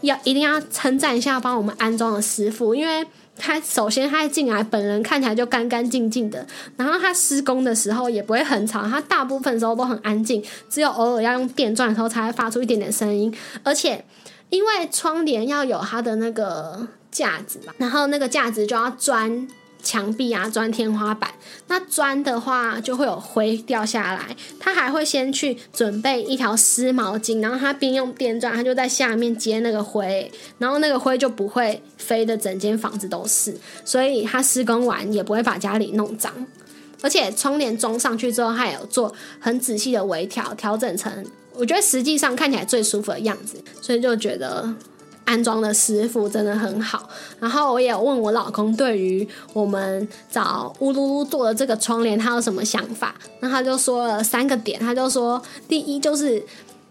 [0.00, 3.06] 要一定要称赞一下帮我们安装的师傅，因为。
[3.36, 13.34] 他首先，他进来本人看起来就干干净净的，然后他施工的时候也不会很吵，他大部分时候都很安静，只有偶尔要用电钻的时候才会发出一点点声音。
[13.62, 14.04] 而且，
[14.50, 19.48] 因为窗帘要有它的那个架子嘛，然后那个架子就要钻。
[19.84, 21.30] 墙壁啊，钻天花板，
[21.68, 24.34] 那钻的话就会有灰掉下来。
[24.58, 33.54] 他还会先去准备一条湿毛巾，然后他边用电钻，他就在下面接那个灰，然后那个灰就不会飞的整间房子都是。
[33.84, 36.32] 所以他施工完也不会把家里弄脏。
[37.02, 44.74] 而且窗帘装上去之后，他有做很仔细的微调，调整成我觉得实际上看起来最舒服的样子，所以就觉得。
[45.24, 47.08] 安装的师傅真的很好，
[47.40, 56.44] 然后我也问我老公对于我们找乌噜噜做的这个窗帘他有什么想法，那他就说了三个点，他就说第一就是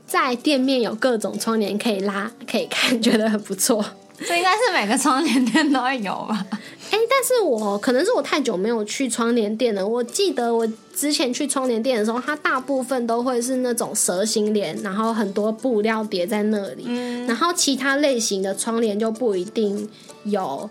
[0.08, 3.84] 在店面有各种窗帘可以拉可以看，觉得很不错。
[4.20, 6.46] 这应该是每个窗帘店都会有吧？
[6.92, 9.86] 哎，但是我可能是我太久没有去窗帘店了。
[9.86, 16.84] 我记得我之前去窗帘店的时候，它大部分都会是那种蛇形帘，然后很多布料叠在那里。
[16.86, 19.90] 嗯，然后其他类型的窗帘就不一定
[20.26, 20.70] 有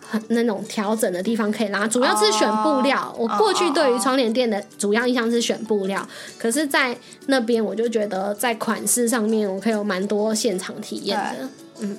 [0.00, 3.14] 很那种调整的地方可以拉，主要是选布料。
[3.16, 6.04] 我过去对于窗帘店的主要印象是选布料，
[6.36, 11.48] 可是在那边我就觉得在款式上面我可以有蛮多现场体验的。
[11.78, 11.96] 嗯。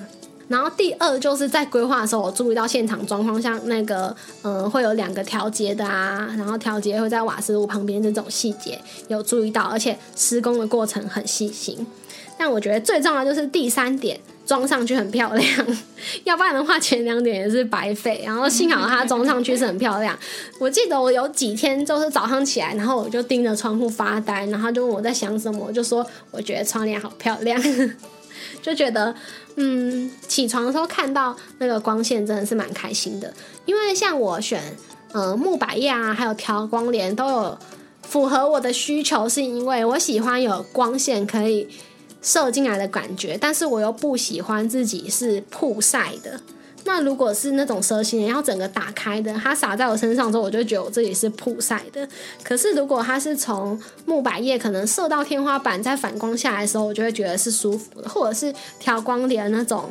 [0.48, 11.86] 然后第二就是在规划的时候，我注意到现场状况，像那个嗯，会有两个调节的啊，然后调节会在瓦斯炉旁边这种细节有注意到，而且施工的过程很细心。
[12.38, 15.68] 但我觉得最重要就是第三点，装上去很漂亮，
[16.26, 18.24] 要不然的话前两点也是白费。
[18.26, 20.18] 然后幸好它装上去是很漂亮。
[20.60, 27.62] 我记得我有几天就是早上起来，然后我就盯着窗户发呆，然后就问我在想什么，我就说我觉得窗帘好漂亮。
[28.62, 29.14] 就觉得，
[29.56, 33.34] 嗯，起床的时候看到那个光线真的是蛮开心的。
[33.66, 34.62] 因为像我选，
[35.12, 37.58] 呃，木百叶啊，还有调光帘都有
[38.02, 41.68] 符合我的需求，是因为我喜欢有光线可以
[42.22, 46.40] 射进来的感觉，但是我又不喜欢自己是曝晒的。
[46.86, 52.08] 那如果是那种蛇形要整个打开的，它洒在我身上之后，我就觉得我这里是曝晒的。
[52.44, 58.10] 可是如果它是从木百叶可能射到天花板，再反光下来的时候，我就会觉得是舒服的。
[58.10, 59.90] 或者是调光帘那种，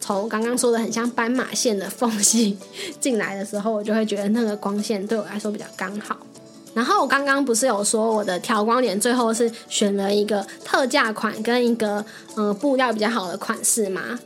[0.00, 2.56] 从刚刚说的很像斑马线的缝隙
[2.98, 6.16] 进来的时候，我就会觉得那个光线对我来说比较刚好。
[6.72, 12.04] 然后我刚刚不是有说我的调光帘最后是选了一个特价款跟一个
[12.36, 14.18] 呃布料比较好的款式吗？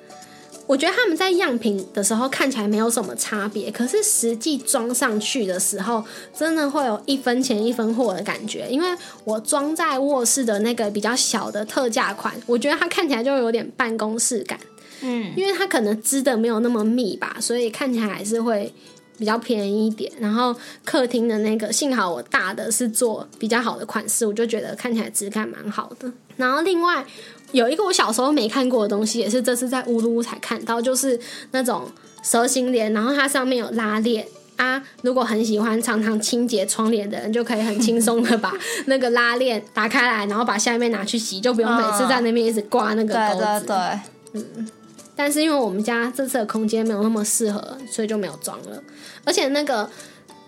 [0.66, 6.02] 我觉得他们在样品的时候看起来没有什么差别，可是实际装上去的时候，
[6.34, 8.66] 真的会有一分钱一分货的感觉。
[8.70, 8.88] 因为
[9.24, 14.58] 我装在卧室的那个比较小的特价款，我觉得它看起来就有点办公室感，
[15.02, 18.72] 嗯，因为它可能织的没有那么密吧，所以看起来还是会
[19.18, 20.10] 比较便宜一点。
[20.18, 26.10] 然后客厅的那个，幸好我大的是做比较好的款式，我就觉得看起来质感蛮好的。
[26.36, 27.04] 然后另外。
[27.55, 31.18] 有一个我小时候没看过的东西，也是这次在乌鲁才看到，就是
[31.52, 31.86] 那种
[32.22, 34.26] 蛇形帘，然后它上面有拉链
[34.57, 34.82] 啊。
[35.02, 38.52] 如果很喜欢常常清洁窗帘的人，就可以很轻松的把
[38.86, 43.66] 那个拉链打开来，然后把下面拿去洗，就不用每次在那边一直挂那个钩子。
[43.66, 44.68] 对对对，嗯。
[45.16, 48.82] 但是因为我们家这次的空间没有那么适合，所以就没有装了。
[49.22, 49.88] 而且那个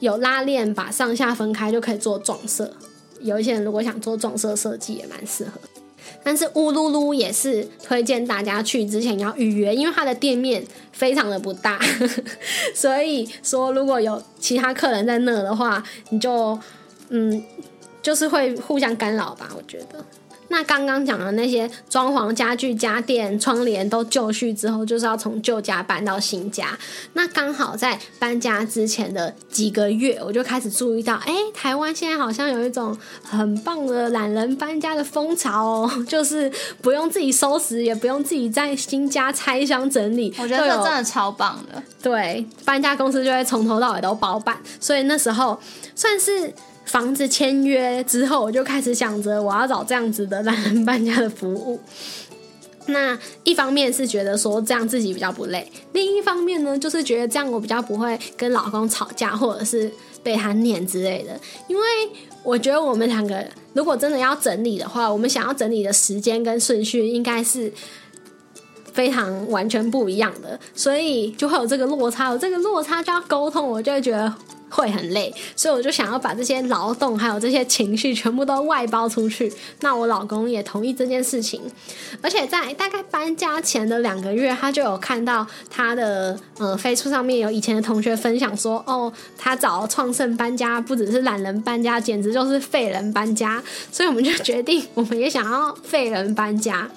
[0.00, 2.72] 有拉链，把上下分开就可以做撞色。
[3.20, 5.52] 有一些人如果想做撞色设计，也蛮适合。
[6.22, 11.78] 但是乌噜噜也是推荐大家去之前要预约，因为它的店面非常的不大，
[12.74, 16.59] 所以说如果有其他客人在那的话，你就
[17.09, 17.42] 嗯，
[18.02, 20.04] 就是会互相干扰吧，我觉得。
[20.57, 26.68] 那刚刚讲的那些装潢、家具、家电、窗帘都就绪之后，就是要从旧家搬到新家。
[27.12, 36.50] 那刚好在搬家之前的几个月，我就开始注意到，哎，台湾现在好像有一种很棒的懒人搬家的风潮哦，就是
[36.80, 40.34] 不用自己收拾，也不用自己在新家拆箱整理。
[40.38, 41.82] 我觉得这真的超棒的。
[42.02, 45.61] 对，搬家公司就会从头到尾都包办，所以那时候
[45.94, 46.54] 算是。
[46.87, 51.78] 房子签约之后，我就开始想着我要找这样子的懒人搬家的服务。
[52.87, 59.91] 那一方面是觉得说这样自己比较不累，另一方面呢，就是觉得这样我比较不会跟老公吵架，或者是
[60.22, 61.39] 被他念之类的。
[61.66, 61.82] 因为
[62.45, 67.72] 我觉得我们两个如果真的要整理的话，我们想要整理的时间跟顺序应该是
[68.93, 72.30] 非常完全不一样的，所以就会有这个落差。
[72.30, 74.32] 有这个落差就要沟通，我就会觉得。
[74.68, 79.52] 会很累，所以我就想要把这些劳动还有这些情绪全部都外包出去。
[79.80, 81.62] 那我老公也同意这件事情，
[82.20, 93.62] 而且在大概搬家前的两个月，他就有看到他的呃飞书上面有以前的同学分享说，哦，他找创盛搬家不只是懒人搬家，简直就是废人搬家。
[93.92, 96.90] 所以我们就决定，我们也想要废人搬家。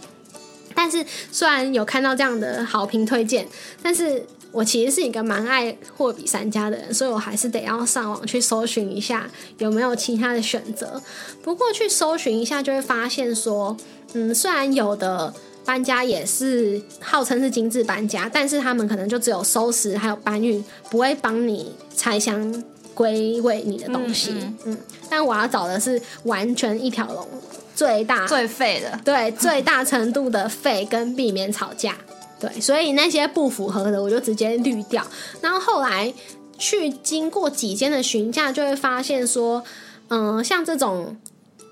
[0.74, 3.47] 但是虽然有看到这样的好评推荐，
[3.84, 4.26] 但是。
[4.52, 9.30] 我其实是一个蛮爱货比三家的人，所以我还是得要上网去搜寻一下
[9.60, 11.02] 有没有其他的选择。
[11.43, 13.78] 不过去搜寻一下就会发现说，
[14.14, 15.32] 嗯，虽然有的
[15.64, 22.64] 搬家也是号称是精致搬家，但是他们可能就只有收拾还有搬运，不会帮你拆箱
[22.95, 24.34] 归位你的东西。
[24.66, 24.76] 嗯，
[25.08, 27.28] 但我要找的是完全一条龙，
[27.76, 31.95] 最大最废的，对，最大程度的废跟避免吵架。
[32.40, 35.06] 对，所以那些不符合的，我就直接滤掉。
[35.42, 36.14] 然后后来
[36.58, 39.64] 去经过几间的询价，就会发现说，
[40.08, 41.18] 嗯，像这种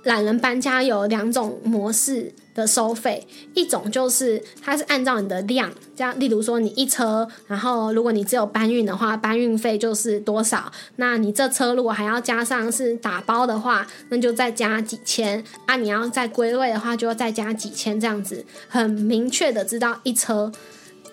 [0.07, 2.33] 懒人搬家有两种模式。
[2.57, 10.71] 的收费一种就是它是按照你的量，这样，例如说你一车，然后如果你只有搬运的话，搬运费就是多少？
[10.95, 15.75] 那你这车如果还要加上是打包的话，那就再加几千啊！
[15.75, 20.51] 你要再归位的话，就要再加几千，这样子很明确的知道一车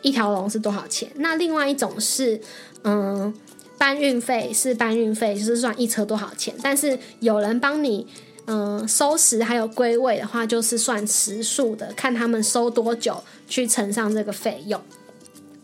[0.01, 1.11] 一条龙是多少钱。
[1.17, 2.41] 那另外一种是，
[2.85, 3.35] 嗯，
[3.77, 8.07] 搬运费是搬运费，就是算一车多少钱，但是有人帮你。
[8.47, 14.79] 嗯，收拾还有归位的话，就是算时数的，看他们收多久去乘上这个费用。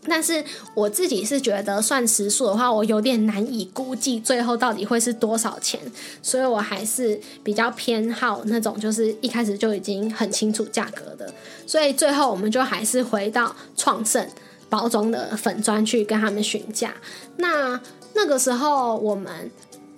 [0.07, 5.79] 但是我自己是觉得算时数的话，我有点难以估计最后到底会是多少钱，
[6.23, 11.31] 所以我还是比较偏好那种就是一开始就已经很清楚价格的。
[11.67, 14.27] 所以最后我们就还是回到创盛
[14.69, 16.95] 包装的粉砖去跟他们询价。
[17.37, 17.79] 那
[18.15, 19.51] 那个时候我们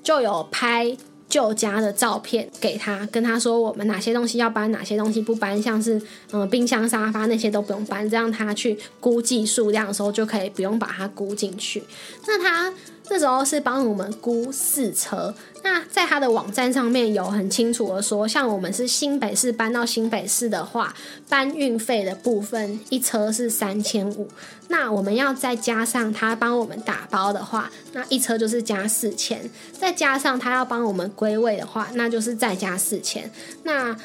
[0.04, 0.98] 就有拍。
[1.34, 6.00] 旧家的照片给他，跟他说我们哪些东西要搬，哪些东西不搬，像是
[6.32, 11.82] 嗯冰箱、沙发那些都不用搬，这样他去估计数量的时候就可以不用把它估进去。
[12.28, 12.72] 那他
[13.14, 15.32] 那时候是帮我们估四车。
[15.62, 20.92] 那在他的网站上面有很清楚的说，像我们是新北市搬到新北市的话，
[21.30, 24.28] 搬运费的部分一车是三千五。
[24.70, 29.48] 那我们要再加上他帮我们打包的话，那一车就是加四千。
[29.80, 33.30] 再加上他要帮我们归位的话，那就是再加四千。
[33.62, 33.96] 那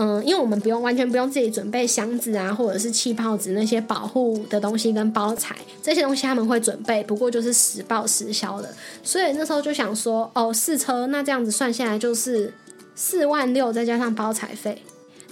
[0.00, 8.72] 嗯，因为我们不用完全不用自己准备箱子啊，或者是气泡纸那些保护的东西跟包材这些东西他们会准备，不过就是实报实销的。
[9.02, 12.54] 所以那时候就想说，哦，四车那这样子算下来就是
[12.94, 14.80] 四万六，再加上包材费，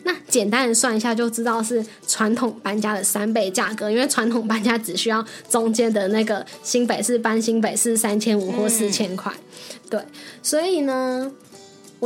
[0.03, 9.33] 那简单的算一下就知道是传统搬家的三倍价格，因为传统搬家只需要中间的那个新北市搬新北市三千五或四千块，
[9.89, 10.01] 对，
[10.43, 11.31] 所以呢。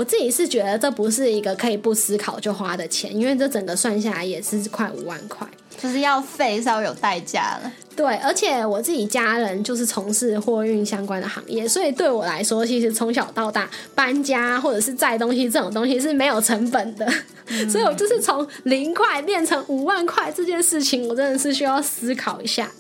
[0.01, 5.47] 我自己是觉得这不是一个可以不思考就花的钱，因为这整个算下来也是快五万块，
[5.79, 7.71] 就是要费稍微有代价了。
[7.95, 17.07] 对，而且我自己家人就是从事货运相关的行业，所以对我来说，其实从小到大搬家或者是载东西这种东西是没有成本的，
[17.69, 22.73] 所以我就是从零块变成五万块这件事情，我真的是需要思考一下。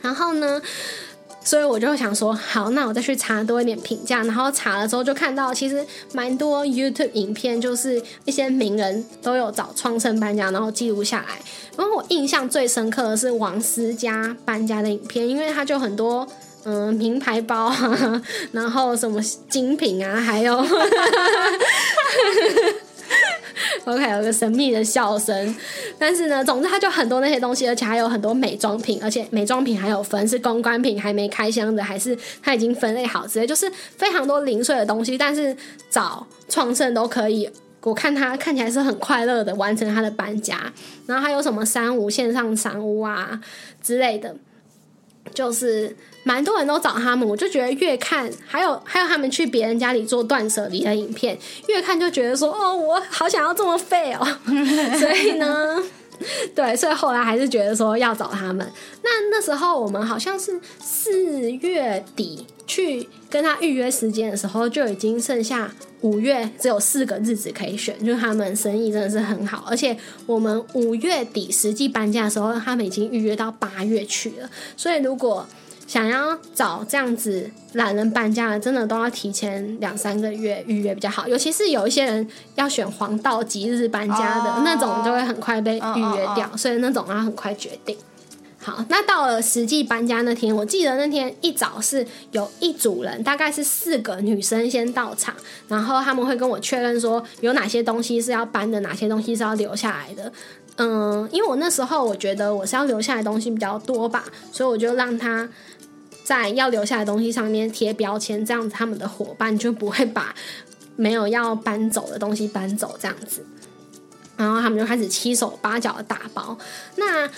[0.00, 0.62] 然后呢？
[1.44, 4.22] 所以我就想说，好，那我再去查多一点评价。
[4.22, 11.42] 然后查了之后，就看到其实蛮多 YouTube 影片，就是一些名人都有找创生搬家，然后记录下来。
[11.76, 16.26] 然后我印象最深刻的是王思佳搬家的影片，因为他就很多
[16.64, 18.22] 嗯名牌包啊，
[18.52, 20.64] 然后什么精品啊，还有。
[23.84, 25.54] OK，有个神秘的笑声，
[25.98, 35.18] 但是呢，总之它就很多那些东西，而且还有很多美妆品，而且美妆品还有分是公关品，还没开箱的，还是它已经分类好之类，就是非常多零碎的东西。
[35.18, 35.56] 但是
[35.90, 37.48] 找创盛都可以，
[37.82, 40.72] 我看他看起来是很快乐的完成他的搬家，
[41.06, 43.40] 然后还有什么三无线上三屋啊
[43.82, 44.34] 之类的，
[45.34, 45.94] 就是。
[46.24, 54.24] 蛮多人都找他们，我就觉得越看，还有还有他们去别人家里做断舍离的影片，越看就觉得说，哦，我好想要这么废哦，
[55.00, 55.82] 所以呢。
[56.54, 58.58] 对，所以后来还是觉得说要找他们。
[59.02, 65.70] 那那时候我们好像是四月底去跟他预约时间的时候，就已经剩下
[66.00, 69.66] 五月只有四个日子可以选，就是他们生意真的是很好。
[69.68, 69.94] 而且
[70.24, 74.48] 我们五月底实际搬家的时候，他们已经预约到八月去了。
[74.74, 75.46] 所以如果
[75.86, 81.28] 想要找这样子懒人搬家的，真的都要提前两三个月预约比较好。
[81.28, 87.94] 尤其是有一些人要选黄道吉日搬家的那种，就会很快被预约掉，所以那种要很快决定。
[88.62, 95.34] 好，那到了实际搬家那天，我记得那天一早是有一组人，大概是四个女生先到场，
[95.68, 100.32] 然后他们会跟我确认说有哪些东西是要搬的，哪些东西是要留下来的。
[100.76, 105.48] 嗯，因为我那时候我觉得我是要留下来东西比较多吧，所以我就让他。
[106.24, 110.32] 在要留下的东西上面贴标签，这样子他们的伙伴就不会把
[110.94, 113.44] 没有要搬走的东西搬走，这样子，
[114.36, 116.56] 然后他们就开始七手八脚的打包。
[116.94, 117.28] 那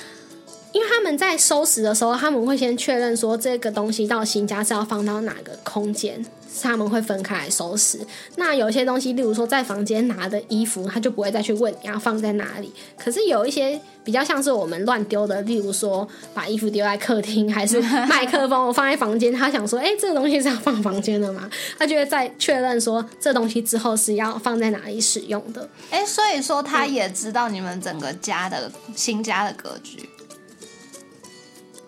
[0.74, 6.22] 因为他们在收拾的时候，他们会先确认说这个东西到新家是要放到哪个空间。
[6.62, 7.98] 他们会分开来收拾。
[8.36, 12.72] 那有些东西，例如说在房间拿的衣服，他就不会再去问你要放在哪里。
[12.96, 21.50] 可是有一些比较像是我们乱丢的，例如说把衣服丢在客厅，还是麦克风我放在房间，他想说，哎，这个东西是要放房间的吗？
[21.76, 25.68] 他就会在确认说这东西之后是要放在哪里使用的。
[25.90, 30.08] 哎，所以说他也知道你们整个家的新家的格局。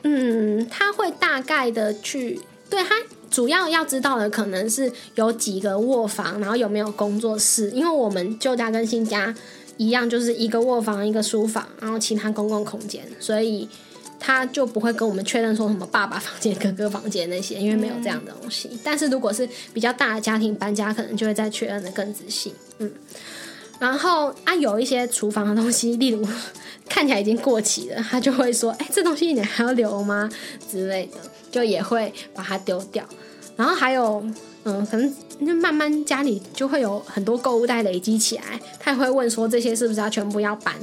[0.03, 2.41] 嗯，他会大概的去
[2.71, 2.95] 对他。
[3.29, 9.35] 主要要知道的可能是有几个卧房，然后有没有工作室，因为我们旧家跟新家
[9.77, 13.69] 一样，就是一个卧房一个书房，然后其他公共空间，所以
[14.19, 18.71] 他就不会跟我们确认说什么爸爸房间、哥哥房间那些，因为没有这样的东西。
[18.83, 22.55] 但是如果是比较大的家庭搬家，可能就会再确认的更仔细。
[22.79, 22.91] 嗯，
[23.79, 26.27] 然后啊，有一些厨房的东西，例如
[26.89, 30.31] 看起来已经过期了，他就会说：“哎，这东西你还要留吗？”
[30.71, 31.19] 之类的，
[31.51, 33.05] 就也会把它丢掉。
[33.55, 34.25] 然后还有，
[34.65, 35.15] 嗯，可能
[35.47, 40.75] 就慢慢家里就会有很多购物袋累积起来，他也会问说这些是不是要全部要搬？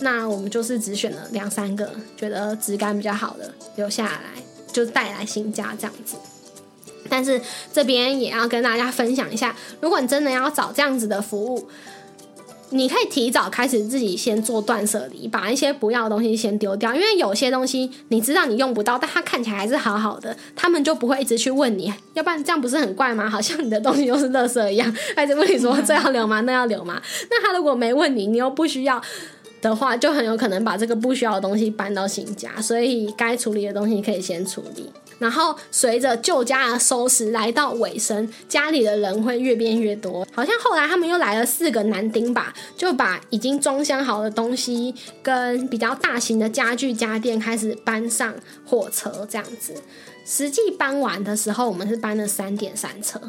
[0.00, 6.16] 那我们就是只选了两三个，觉得质感比较好的留下来，就带来新家这样子。
[7.08, 7.40] 但是
[7.72, 11.68] 这边也要跟大家分享一下，如果你真的要找这样子的服务。
[12.72, 23.28] 你可以提早开始自己先做断舍离，把一些不要的东西先丢掉，因为有些东西你知道你用不到，但它看起来还是好好的，他们就不会一直去问你，要不然这样不是很怪吗？
[23.28, 26.40] 好像你的东西都是垃圾一样，还是问你说这要留吗？
[26.40, 27.00] 那要留吗？
[27.30, 29.00] 那他如果没问你，你又不需要，
[29.60, 34.90] 的话，就很有可能把这个不需要的东西搬到新家，所以该处理的东西可以先处理。
[35.22, 40.26] 然后随着旧家的收拾来到尾声，家里的人会越变越多。
[40.34, 48.34] 好像后来他们又来了四个男丁吧，就把已经装箱好的东西跟比较大型的家具家电开始搬上
[48.66, 49.72] 火车，这样子。
[50.26, 53.20] 实际搬完的时候，我们是搬了三点三车。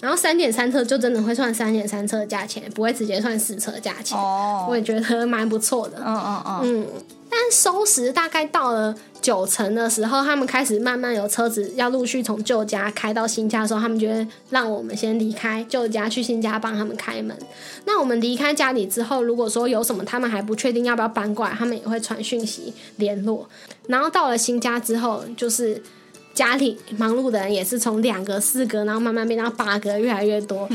[0.00, 4.18] 然后三点三车就真的会算三点三车的价钱，不会直接算四车的价钱。
[4.18, 5.98] 哦，我也觉得蛮不错的。
[6.04, 6.60] 嗯嗯嗯。
[6.62, 6.86] 嗯，
[7.28, 17.36] 但收拾大概到了九成的时候，他们开始慢慢有车子要陆续从旧家开到新家的时候，他们觉得让我们先离开旧家去新家帮他们开门。
[17.84, 23.46] 那我们离开家里之后，如果说有什么他们还不确定要不要搬过来，他们也会传讯息联络。
[23.86, 25.82] 然后到了新家之后，就是。
[26.40, 30.66] 家里忙碌的人也是从两个、四个，然后慢慢变到八个，越来越多。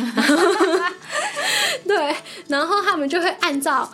[1.88, 2.16] 对，
[2.48, 3.92] 然后他们就会按照，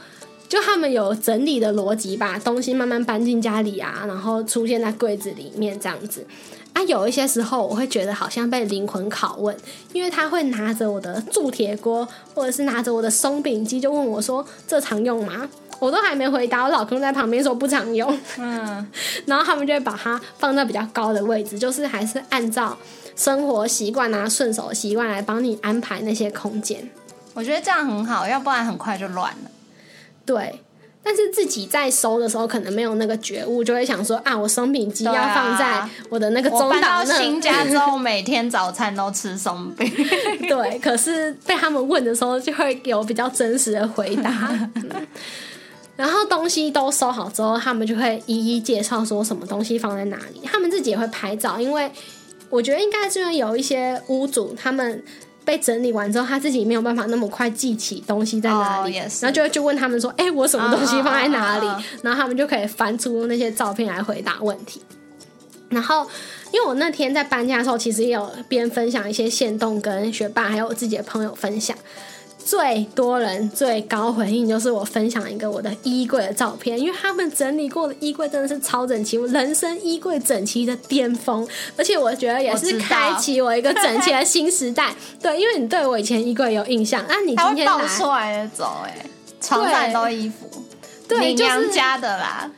[0.50, 6.28] 就他们有整理的逻辑，把东西慢慢搬进家里啊，然后出现在柜子里面这样子。
[6.74, 9.56] 啊，有一些时候我会觉得好像被灵魂拷问，
[9.94, 15.50] 因为他会拿着我的铸铁锅，或者是拿着我的松饼机，就问我说：“这常用吗？”
[15.82, 18.16] 我都还没回答，我老公在旁边说不常用。
[18.38, 18.88] 嗯，
[19.26, 22.78] 然后他们就会把它放在比较高的位置，就是还是按照
[23.16, 26.88] 生活习惯啊、顺手习惯来帮你安排那些空间。
[27.34, 29.50] 我觉得这样很好，要不然很快就乱了。
[30.24, 30.62] 对，
[31.02, 37.06] 但是自己在收的时候可能没有那个觉悟，就会想说啊，我松饼机要放在我的那个中岛那。
[37.06, 39.92] 新家之后，每天早餐都吃松饼。
[40.48, 44.48] 对，可是被他们问的时候，就会有比较真实的回答。
[46.02, 50.42] 然后东西都收好之后，他们就会一一介绍说什么东西放在哪里。
[50.44, 51.92] 他们自己也会拍照，因为
[52.50, 55.04] 我觉得应该是因为有一些屋主，他们
[55.46, 61.68] 被整理完之后，他自己没有办法那么快记起东西在哪里，然后就会就问他们说：“哎，我什么东西放在哪里？”
[62.02, 64.82] 然后他们就可以翻出那些照片来回答问题。
[65.70, 66.06] 然后，
[66.52, 71.78] 因为我那天在搬家的时候，其实也有边分享一些线动跟学霸还有我自己的朋友分享。
[72.44, 81.48] 最多人最高回应就是我分享一个我的衣柜的照片，因为他们整理过的衣柜真的是超整齐，我人生衣柜整齐的巅峰，
[81.78, 84.94] 而且我觉得也是开启我一个整齐的新时代。
[85.22, 89.06] 对，因为你对我以前衣柜有印象，那你今天倒出来的走，哎，
[89.40, 90.64] 床上都衣服，
[91.08, 92.52] 对，娘家的啦。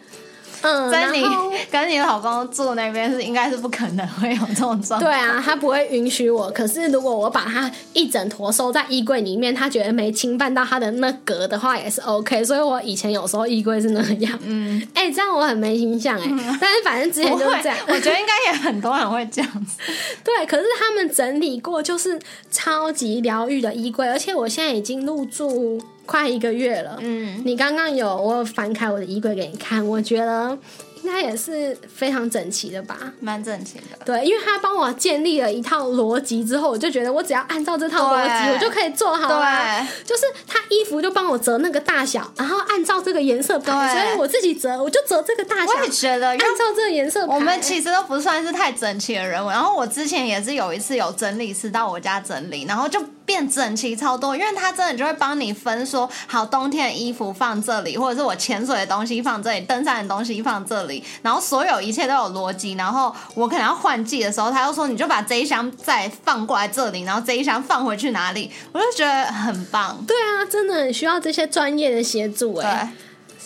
[0.64, 1.24] 嗯， 跟你
[1.70, 5.02] 跟你老公住那边是应该是不可能会有这种状况。
[5.02, 6.50] 对啊，他不会允许我。
[6.52, 12.44] 可是如果我把他一整坨收在衣柜里面，他觉得没侵犯到他的那格的话，也是 OK。
[12.44, 14.40] 所以我以前有时候衣柜是那样。
[14.44, 16.26] 嗯，哎，这样我很没形象哎。
[16.60, 17.78] 但是反正之前就是这样。
[17.88, 19.78] 我觉得应该也很多人会这样子。
[20.24, 22.20] 对，可是他们整理过，就是
[22.50, 25.82] 超级疗愈的衣柜，而且我现在已经入住。
[26.06, 30.58] 快一个月了，嗯，你刚刚有我翻开我的衣柜给你看，我觉得。
[31.04, 34.06] 应该也是非常整齐的吧，蛮整齐的。
[34.06, 39.86] 对，因为他帮我建立了一套逻辑之后，我就觉得我只要按照这套逻辑，我就可以做好了。
[40.06, 45.74] 就是他衣服就帮我折那个大小，然后按照这个颜色排，所以我自己折，我就折这个大小。
[45.74, 49.46] 我也觉得，按照这个颜色，我们其实都不算是太整齐的人。
[49.48, 61.04] 然后我之前也是有一次有整理师到我家整理，然后就变整齐超多，因为他真的就会帮你分说，好，冬天的衣服放这里，或者是我潜水的东西放这里，登山的东西放这里。
[61.22, 70.04] 然后所有一切都有逻辑，然后我可能要换季的时候，他又说你就把这一箱再放过来这里，然后这一箱放回去哪里，我就觉得很棒。
[70.08, 72.92] 对啊，真的很需要这些专业的协助哎。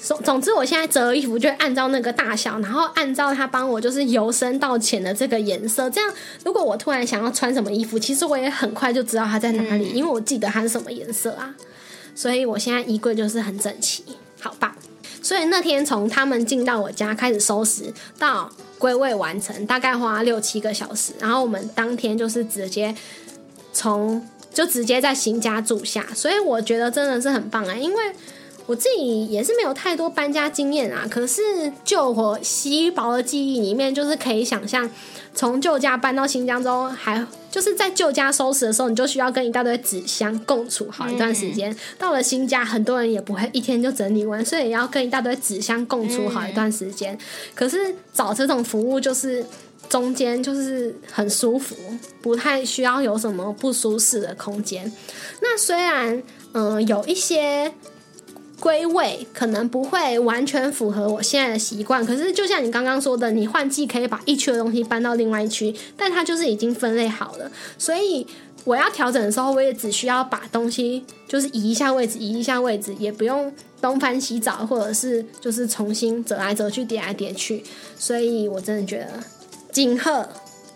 [0.08, 6.10] 总总之，我现在折衣服就按照那个大小，然后按照他帮我就是由深到浅的这个颜色，这样
[6.46, 11.54] 如果我突然想要穿什么衣服，其实我也很快就知道它在哪里，因为我记得它是什么颜色啊。
[12.16, 14.02] 所以我现在衣柜就是很整齐，
[14.40, 14.74] 好棒。
[15.22, 21.12] 所以那天从他们进到我家开始收拾到归位完成，大概花六七个小时。
[21.20, 22.96] 然后我们当天就是直接
[23.74, 27.76] 从就直接在新家住下，所以我觉得真的是很棒啊！
[27.76, 28.02] 因为
[28.68, 31.42] 我自己也是没有太多搬家经验啊，可是
[31.84, 34.88] 就我稀薄的记忆里面，就是可以想象。
[35.34, 41.76] 从旧家搬到新疆之后，还就是在旧家收拾的时候，你就需要跟一大堆纸箱共处好一段时间。
[42.00, 47.16] 到了新家，很多人也不会一天就整理完，所以也要跟一大堆纸箱共处好一段时间。
[47.54, 49.46] 可是找这种服务，就是
[49.88, 51.76] 中间就是很舒服，
[52.20, 54.92] 不太需要有什么不舒适的空间。
[55.42, 56.22] 那虽然
[56.54, 57.72] 嗯有一些。
[58.60, 68.26] 归位可能不会完全符合我现在的习惯，可是就像你刚刚说的，你换季可以把一区的东西搬到另外一区，但它就是已经分类好了，所以
[68.64, 77.64] 我要调整的时候，我也只需要把东西就是移一下位置，移一下位置，也不用东翻西找，或者是就是重新折来折去，叠来叠去。
[77.98, 79.24] 所以我真的觉得
[79.72, 80.28] 金鹤。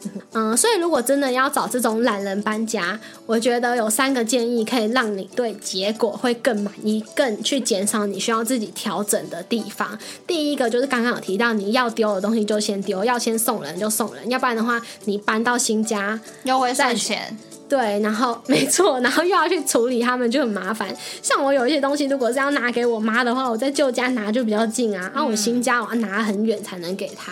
[0.34, 9.98] 嗯，所以如果真的要找这种懒人搬家，我觉得有三个建议可以让你对结果会更满意，更去减少你需要自己调整的地方。
[10.26, 17.38] 第一个就是刚刚有提到，你要丢的东西就先丢，要先送人就送人，要不然的话，你搬到新家又会赚钱。
[17.70, 20.94] 对，然后没错，然后又要去处理他们，就很麻烦。
[21.22, 27.32] 像我有一些东西，如果是要拿给我妈的话，我在旧家拿就比较近啊，然后我新家我要拿很远才能给她。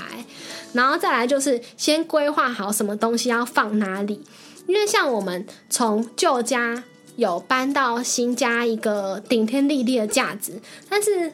[0.74, 4.24] 然后再来就是先规划好什么东西要放哪里，
[4.68, 6.84] 因为像我们从旧家
[7.16, 11.32] 有搬到新家一个顶天立地的架子，但是。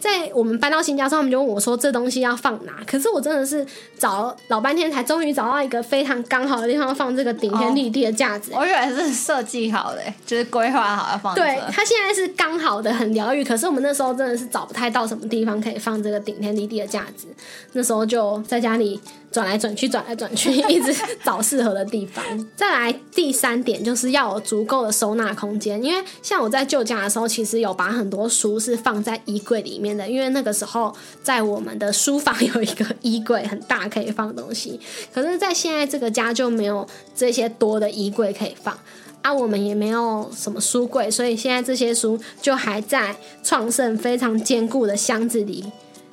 [0.00, 3.66] 在我们搬到新家之后，他们就问我说：“这东西要放哪？”可是我真的是
[3.98, 8.52] 找老半天，才终于找到一个非常刚好的地方放这个顶天立地的架子。
[8.54, 11.34] 我以为是设计好的，就是规划好要放。
[11.34, 13.42] 对，它现在是刚好的，很疗愈。
[13.42, 17.26] 可是我们那时候真的是找不太到什么地方可以放这个顶天立地的架子，
[17.72, 19.00] 那时候就在家里。
[19.30, 20.90] 转来转去，转来转去，一直
[21.22, 22.24] 找适合的地方。
[22.56, 25.80] 再来第三点，就是要有足够的收纳空间。
[25.84, 30.08] 因为像我在旧家的时候，其实有把很多书是放在衣柜里面的。
[30.08, 34.80] 因为那个时候在我们的书房有一个衣柜，很大，可以放东西。
[35.12, 38.76] 可是，在现在这个家就没有这些多的衣柜可以放
[39.22, 45.64] 啊，我们也没有什么书柜，所以现在这些书就还在创盛非常坚固的箱子里。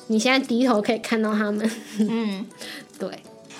[0.07, 2.45] 你现在低头可以看到他们，嗯。
[2.97, 3.09] 对，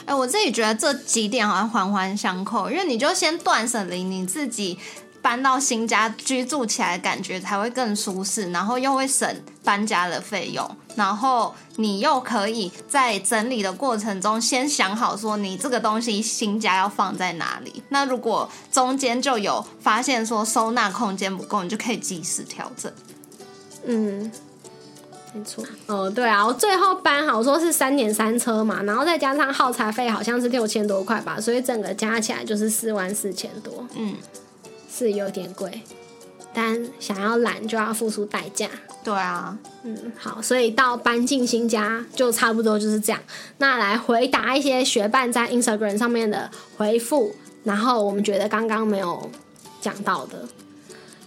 [0.06, 4.78] 哎，我自己觉得这几点好像环环相扣，因为你就先断舍离，你自己
[5.26, 9.28] 搬到新家居住起来，感觉才会更舒适，然后又会省
[9.64, 10.64] 搬家的费用，
[10.96, 17.82] 然后你又可以在整理的过程中先想好说你这个东西新家要放在哪里。
[17.90, 22.94] 那如果中间就有发现说收纳空间不够，你就可以及时调整。
[23.88, 24.32] 嗯。
[25.34, 34.16] 没错，哦，对啊，我最后搬好说是三点三车嘛，然后再加上耗材费好像是六千多块吧，所以整个加起来就是四万四千多，嗯，
[34.98, 35.82] 是有点贵，
[36.54, 38.70] 但想要懒就要付出代价。
[39.04, 43.22] 对啊，嗯，好，所以到搬进新家就差不多就是这样。
[43.58, 49.30] 那来回答一些学伴在 Instagram 上面的回复，然后我们觉得刚刚没有
[49.82, 50.48] 讲到的。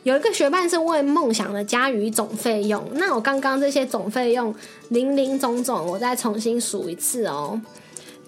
[0.03, 4.55] 有一个学伴是为梦想的家与总费用，那我刚刚这些总费用
[4.89, 7.61] 零零总总，我再重新数一次哦，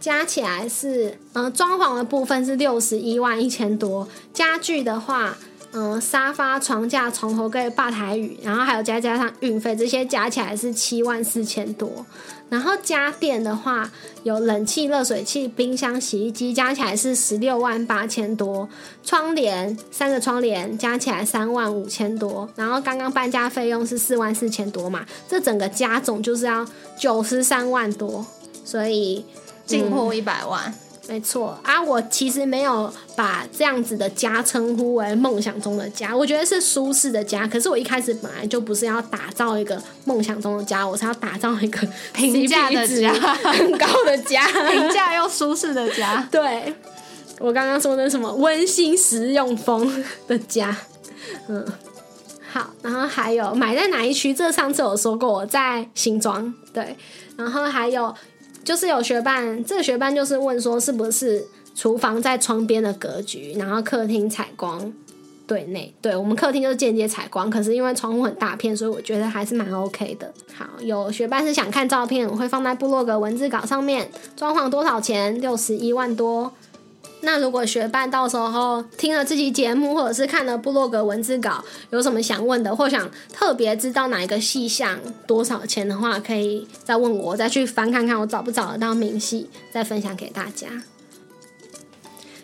[0.00, 5.36] 加起来是，嗯，装潢的部分是六十一万一千多，家具的话。
[5.72, 12.04] 嗯，沙发、床架、床头柜、吧台椅，然后还有加加上运费，这些加起来是七万四千多。
[12.48, 13.88] 然后家电的话，
[14.24, 18.68] 有冷气、热水器、冰箱、洗衣机，加起来是十六万八千多。
[19.04, 22.48] 窗帘三个窗帘加起来三万五千多。
[22.56, 26.66] 然后刚刚搬家费用是四万四千多嘛，这整个加总就是要
[26.98, 28.26] 九十三万多，
[28.64, 29.24] 所以
[29.70, 30.72] 近乎一百万。
[31.08, 37.48] 没错啊，我其实没有把这样子的家称呼为梦想中的家，我觉得是舒适的家。
[37.48, 41.80] 可是我一开始本来就不是要打造一个梦想中的家，我是要打造一个
[42.14, 46.28] 平价 的家，很高的家，平价又舒适的家。
[46.30, 46.72] 对，
[47.40, 50.76] 我刚刚说的什么温馨实用风的家，
[51.48, 51.66] 嗯，
[52.52, 54.32] 好，然后还有买在哪一区？
[54.32, 56.96] 这上次我说过，我在新庄，对，
[57.36, 58.14] 然后还有。
[58.64, 64.92] 就是有学伴，这个学伴就是问说，是不是厨房在窗边的格局，然后客厅采光
[65.46, 65.92] 对内？
[66.00, 70.32] 对我们客厅就是间接采光，可是因为窗户很大片，所以我觉得还是蛮 OK 的。
[70.54, 74.08] 好，有学伴是想看照片，我会放在部落格文字稿上面。
[74.36, 75.40] 装潢多少钱？
[75.40, 76.52] 六十一万多。
[77.22, 90.82] 那如果学伴到时候听了这期节目，或者是看了部落格文字稿，有什么想问的，或想特别知道哪一个细项多少钱的话，可以再问我，我再去翻看看我找不找得到明细，再分享给大家。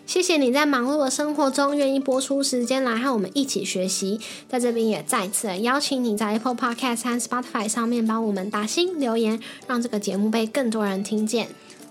[0.05, 9.37] 谢谢你在忙碌的生活中愿意播出时间来和我们一起学习，在这边也再次邀请你在 Apple Podcast 和 Spotify 上面帮我们打新留言，
[9.67, 11.49] 让这个节目被更多人听见。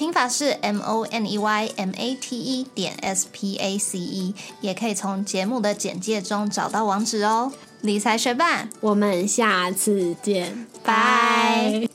[0.00, 3.98] 拼法是 m o n e y m a t e 点 s p a c
[3.98, 7.52] e，也可以从节目的简介中找到网址哦。
[7.82, 11.86] 理财学伴，我们下次见，拜。